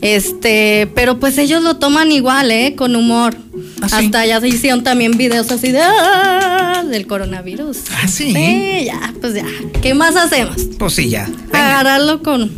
[0.00, 2.74] Este, pero pues ellos lo toman igual, ¿eh?
[2.76, 3.34] Con humor.
[3.82, 7.76] ¿Ah, Hasta ya se hicieron también videos así de "Ah", del coronavirus.
[8.02, 8.32] Ah, sí.
[8.34, 9.44] Sí, ya, pues ya.
[9.82, 10.56] ¿Qué más hacemos?
[10.78, 11.28] Pues sí, ya.
[11.52, 12.50] Agarrarlo con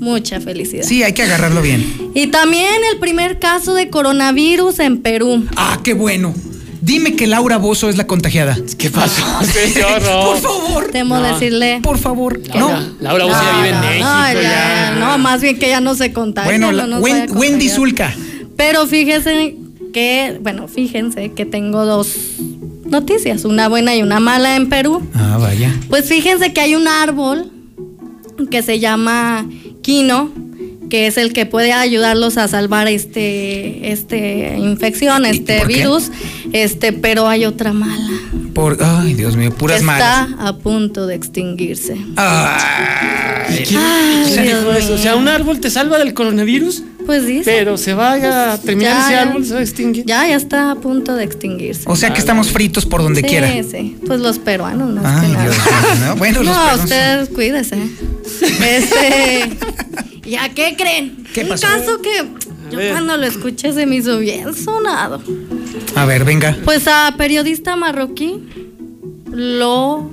[0.00, 0.84] mucha felicidad.
[0.84, 2.10] Sí, hay que agarrarlo bien.
[2.14, 5.46] Y también el primer caso de coronavirus en Perú.
[5.56, 6.34] Ah, qué bueno.
[6.80, 8.58] Dime que Laura Bozo es la contagiada.
[8.76, 10.02] ¿Qué pasó, señor?
[10.02, 10.24] No.
[10.24, 10.88] Por favor.
[10.90, 11.22] Temo No.
[11.32, 11.78] decirle.
[11.80, 12.40] Por favor.
[12.52, 14.04] Laura, Laura Bozo ya vive en no, México.
[14.08, 14.96] No, ya, ya.
[14.98, 16.50] no, más bien que ya no se contagia.
[16.50, 17.68] Bueno, no la- Wen- Wendy.
[17.68, 18.12] Zulka.
[18.56, 19.54] Pero fíjense
[19.94, 22.08] que, bueno, fíjense que tengo dos
[22.92, 25.02] noticias, una buena y una mala en Perú.
[25.14, 25.74] Ah, vaya.
[25.88, 27.50] Pues fíjense que hay un árbol
[28.50, 29.46] que se llama
[29.82, 30.30] quino,
[30.92, 35.64] que es el que puede ayudarlos a salvar este, este infección, este qué?
[35.64, 36.10] virus.
[36.52, 38.10] Este, pero hay otra mala.
[38.52, 40.28] Por, ay, Dios mío, puras que malas.
[40.28, 41.96] está a punto de extinguirse.
[42.16, 44.92] Ay, ¿Quién, Ay, quién Dios dijo eso?
[44.92, 47.44] O sea, un árbol te salva del coronavirus, Pues dice.
[47.46, 50.04] pero se va a terminar Ya, ese árbol, se va a extinguir.
[50.04, 51.84] Ya, ya está a punto de extinguirse.
[51.86, 53.48] O sea que estamos fritos por donde sí, quiera.
[53.62, 55.44] Sí, pues los peruanos, no Ay, que nada.
[55.44, 56.16] Dios mío, ¿no?
[56.16, 57.78] Bueno, los no, peruanos- ustedes cuídese.
[58.60, 59.50] Este,
[60.24, 61.24] ¿ya qué creen?
[61.32, 61.66] ¿Qué pasó?
[61.66, 62.24] Un caso que
[62.70, 65.22] yo cuando lo escuché se me hizo bien sonado.
[65.94, 66.56] A ver, venga.
[66.64, 68.40] Pues a periodista marroquí
[69.30, 70.10] lo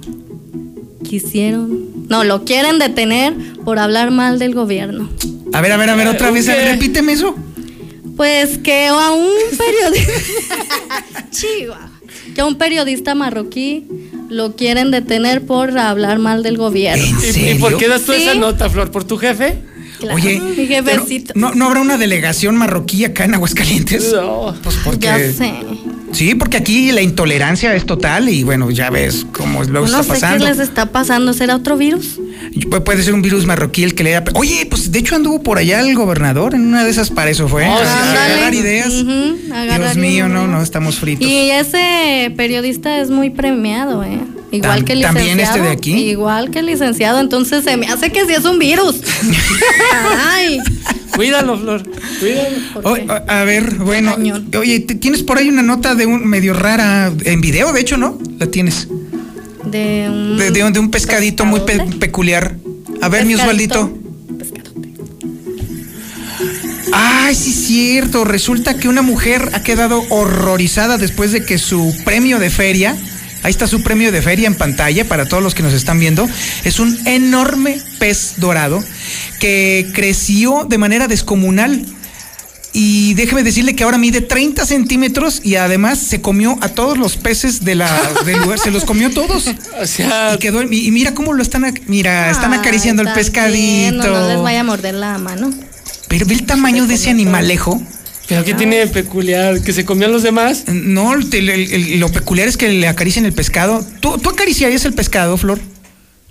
[1.07, 3.33] quisieron, no, lo quieren detener
[3.65, 5.09] por hablar mal del gobierno.
[5.53, 7.35] A ver, a ver, a ver, otra vez, a ver, repíteme eso.
[8.15, 10.13] Pues que a un periodista.
[11.31, 11.89] Chihuahua.
[12.35, 13.87] Que a un periodista marroquí
[14.29, 17.03] lo quieren detener por hablar mal del gobierno.
[17.35, 18.23] ¿Y, y por qué das tú Sí.
[18.23, 18.91] esa nota, Flor?
[18.91, 19.57] ¿Por tu jefe?
[19.99, 20.41] Claro, Oye.
[21.35, 24.11] ¿No, ¿No habrá una delegación marroquí acá en Aguascalientes?
[24.13, 24.55] No.
[24.63, 25.05] Pues porque.
[25.07, 25.53] Ya sé.
[26.11, 30.03] Sí, porque aquí la intolerancia es total y bueno, ya ves cómo luego no está
[30.03, 30.43] sé pasando.
[30.45, 31.33] qué les está pasando.
[31.33, 32.17] ¿Será otro virus?
[32.55, 34.25] Pu- Puede ser un virus marroquí el que le haya.
[34.33, 37.47] Oye, pues de hecho anduvo por allá el gobernador en una de esas para eso
[37.47, 37.67] fue.
[37.69, 38.17] Oh, sí, a sí.
[38.33, 38.87] agarrar ideas.
[38.93, 41.27] Ujú, agarrar Dios mío, no, no, estamos fritos.
[41.27, 44.17] Y ese periodista es muy premiado, ¿eh?
[44.51, 45.27] Igual Tam- que el licenciado.
[45.27, 45.93] ¿también este de aquí?
[46.09, 47.19] Igual que el licenciado.
[47.19, 49.01] Entonces se me hace que sí es un virus.
[50.31, 50.59] Ay.
[51.15, 51.83] Cuídalo, Flor.
[52.19, 52.57] Cuídalo.
[52.83, 54.15] O- a, ver, bueno.
[54.57, 58.17] Oye, tienes por ahí una nota de un medio rara en video, de hecho, ¿no?
[58.39, 58.87] La tienes.
[59.65, 60.37] De un.
[60.37, 62.55] De, de un- de un pescadito muy pe- peculiar.
[63.01, 63.35] A ver, mi.
[63.35, 63.93] Osvaldito.
[66.91, 68.23] Ay, sí, es cierto.
[68.25, 72.95] Resulta que una mujer ha quedado horrorizada después de que su premio de feria,
[73.43, 76.27] ahí está su premio de feria en pantalla para todos los que nos están viendo,
[76.63, 78.83] es un enorme pez dorado
[79.39, 81.85] que creció de manera descomunal.
[82.71, 87.17] Y déjeme decirle que ahora mide 30 centímetros y además se comió a todos los
[87.17, 87.89] peces de la,
[88.25, 89.49] del lugar, se los comió todos.
[89.81, 90.35] O sea.
[90.35, 94.07] Y quedó, y, y mira cómo lo están, mira, están Ay, acariciando el pescadito.
[94.07, 95.51] No les vaya a morder la mano.
[96.09, 97.81] Pero ve el tamaño de ese animalejo.
[98.29, 99.61] ¿Pero qué tiene de peculiar?
[99.61, 100.65] ¿Que se comían los demás?
[100.67, 103.83] No, el- el- el- lo peculiar es que le acarician el pescado.
[103.99, 105.59] ¿Tú, tú acariciarías el pescado, Flor?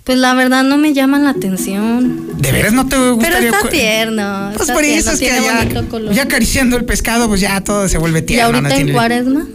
[0.05, 2.29] Pues la verdad no me llaman la atención.
[2.41, 3.49] ¿De veras no te Pero gustaría?
[3.49, 4.49] está cu- tierno.
[4.55, 5.67] Pues está por eso es que ya,
[6.13, 8.45] ya acariciando el pescado, pues ya todo se vuelve ¿Y tierno.
[8.57, 8.69] ahorita ¿no?
[8.69, 9.45] en Tiene- cuaresma?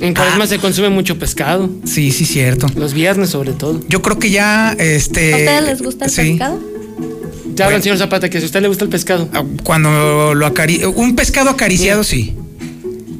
[0.00, 1.70] En Cuaresma se consume mucho pescado.
[1.84, 2.66] Sí, sí, cierto.
[2.74, 3.80] Los viernes, sobre todo.
[3.88, 5.32] Yo creo que ya, este...
[5.34, 6.30] ¿A ustedes les gusta el sí.
[6.30, 6.58] pescado?
[7.54, 9.28] Ya el señor Zapata que si a usted le gusta el pescado.
[9.62, 10.84] Cuando lo acari...
[10.84, 12.34] Un pescado acariciado, sí.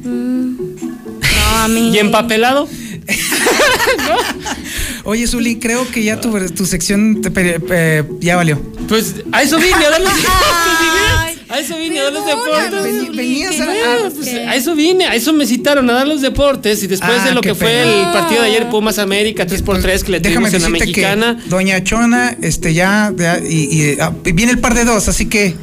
[0.03, 1.91] No, a mí.
[1.93, 2.67] ¿Y empapelado?
[5.03, 8.59] Oye, Zuli, creo que ya tu, tu sección te ya valió.
[8.87, 11.32] Pues a eso vine, a dar los deportes, vine.
[11.53, 13.15] A eso vine, a dar los deportes.
[13.15, 13.63] Venías a...
[13.65, 16.81] Ah, pues, a eso vine, a eso me citaron, a dar los deportes.
[16.83, 18.07] Y después Ah, de lo que fue pena.
[18.07, 21.37] el partido de ayer, Pumas América, 3x3, que le Déjame tuvimos en la mexicana.
[21.43, 23.53] que Doña Chona, este ya, ya- y,
[23.93, 25.53] y, ah, viene el par de dos, así que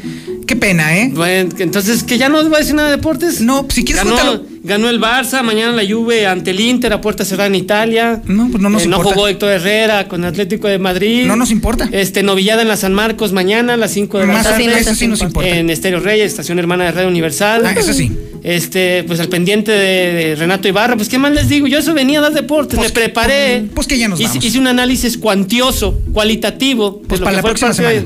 [0.46, 1.10] qué pena, ¿eh?
[1.12, 3.40] Bueno, entonces, ¿que ya no va a decir nada de deportes?
[3.40, 4.44] No, si quieres cuéntalo.
[4.62, 8.22] Ganó el Barça, mañana la Juve ante el Inter a puerta cerrada en Italia.
[8.26, 9.14] No, pues no nos Eh, no importa.
[9.14, 11.26] jugó Héctor Herrera con Atlético de Madrid.
[11.26, 11.88] No nos importa.
[11.92, 14.64] Este, novillada en la San Marcos mañana a las 5 de la Más- tarde.
[14.78, 15.48] eso sí nos importa.
[15.48, 17.62] En Estéreo Reyes, estación hermana de Radio Universal.
[17.66, 18.12] Ah, eso sí.
[18.42, 20.96] Este, pues al pendiente de, de Renato Ibarra.
[20.96, 21.66] Pues, ¿qué más les digo?
[21.66, 23.64] Yo eso venía a dar deportes, me preparé.
[23.74, 24.44] Pues que ya nos hice, vamos.
[24.44, 27.02] hice un análisis cuantioso, cualitativo.
[27.02, 28.02] Pues para la próxima semana.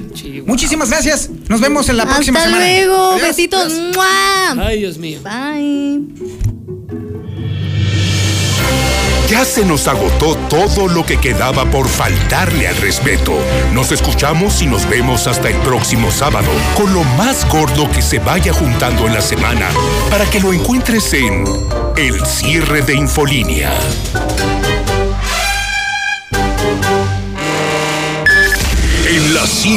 [0.47, 1.30] Muchísimas gracias.
[1.49, 2.66] Nos vemos en la próxima Hasta semana.
[2.66, 3.12] luego.
[3.12, 3.28] Adiós.
[3.28, 3.72] Besitos.
[3.95, 4.66] ¡Mua!
[4.66, 5.20] Ay, Dios mío.
[5.22, 6.64] Bye.
[9.29, 13.33] Ya se nos agotó todo lo que quedaba por faltarle al respeto.
[13.72, 18.18] Nos escuchamos y nos vemos hasta el próximo sábado con lo más gordo que se
[18.18, 19.68] vaya juntando en la semana
[20.11, 21.45] para que lo encuentres en
[21.97, 23.72] El cierre de Infolínea.
[29.09, 29.75] En la cima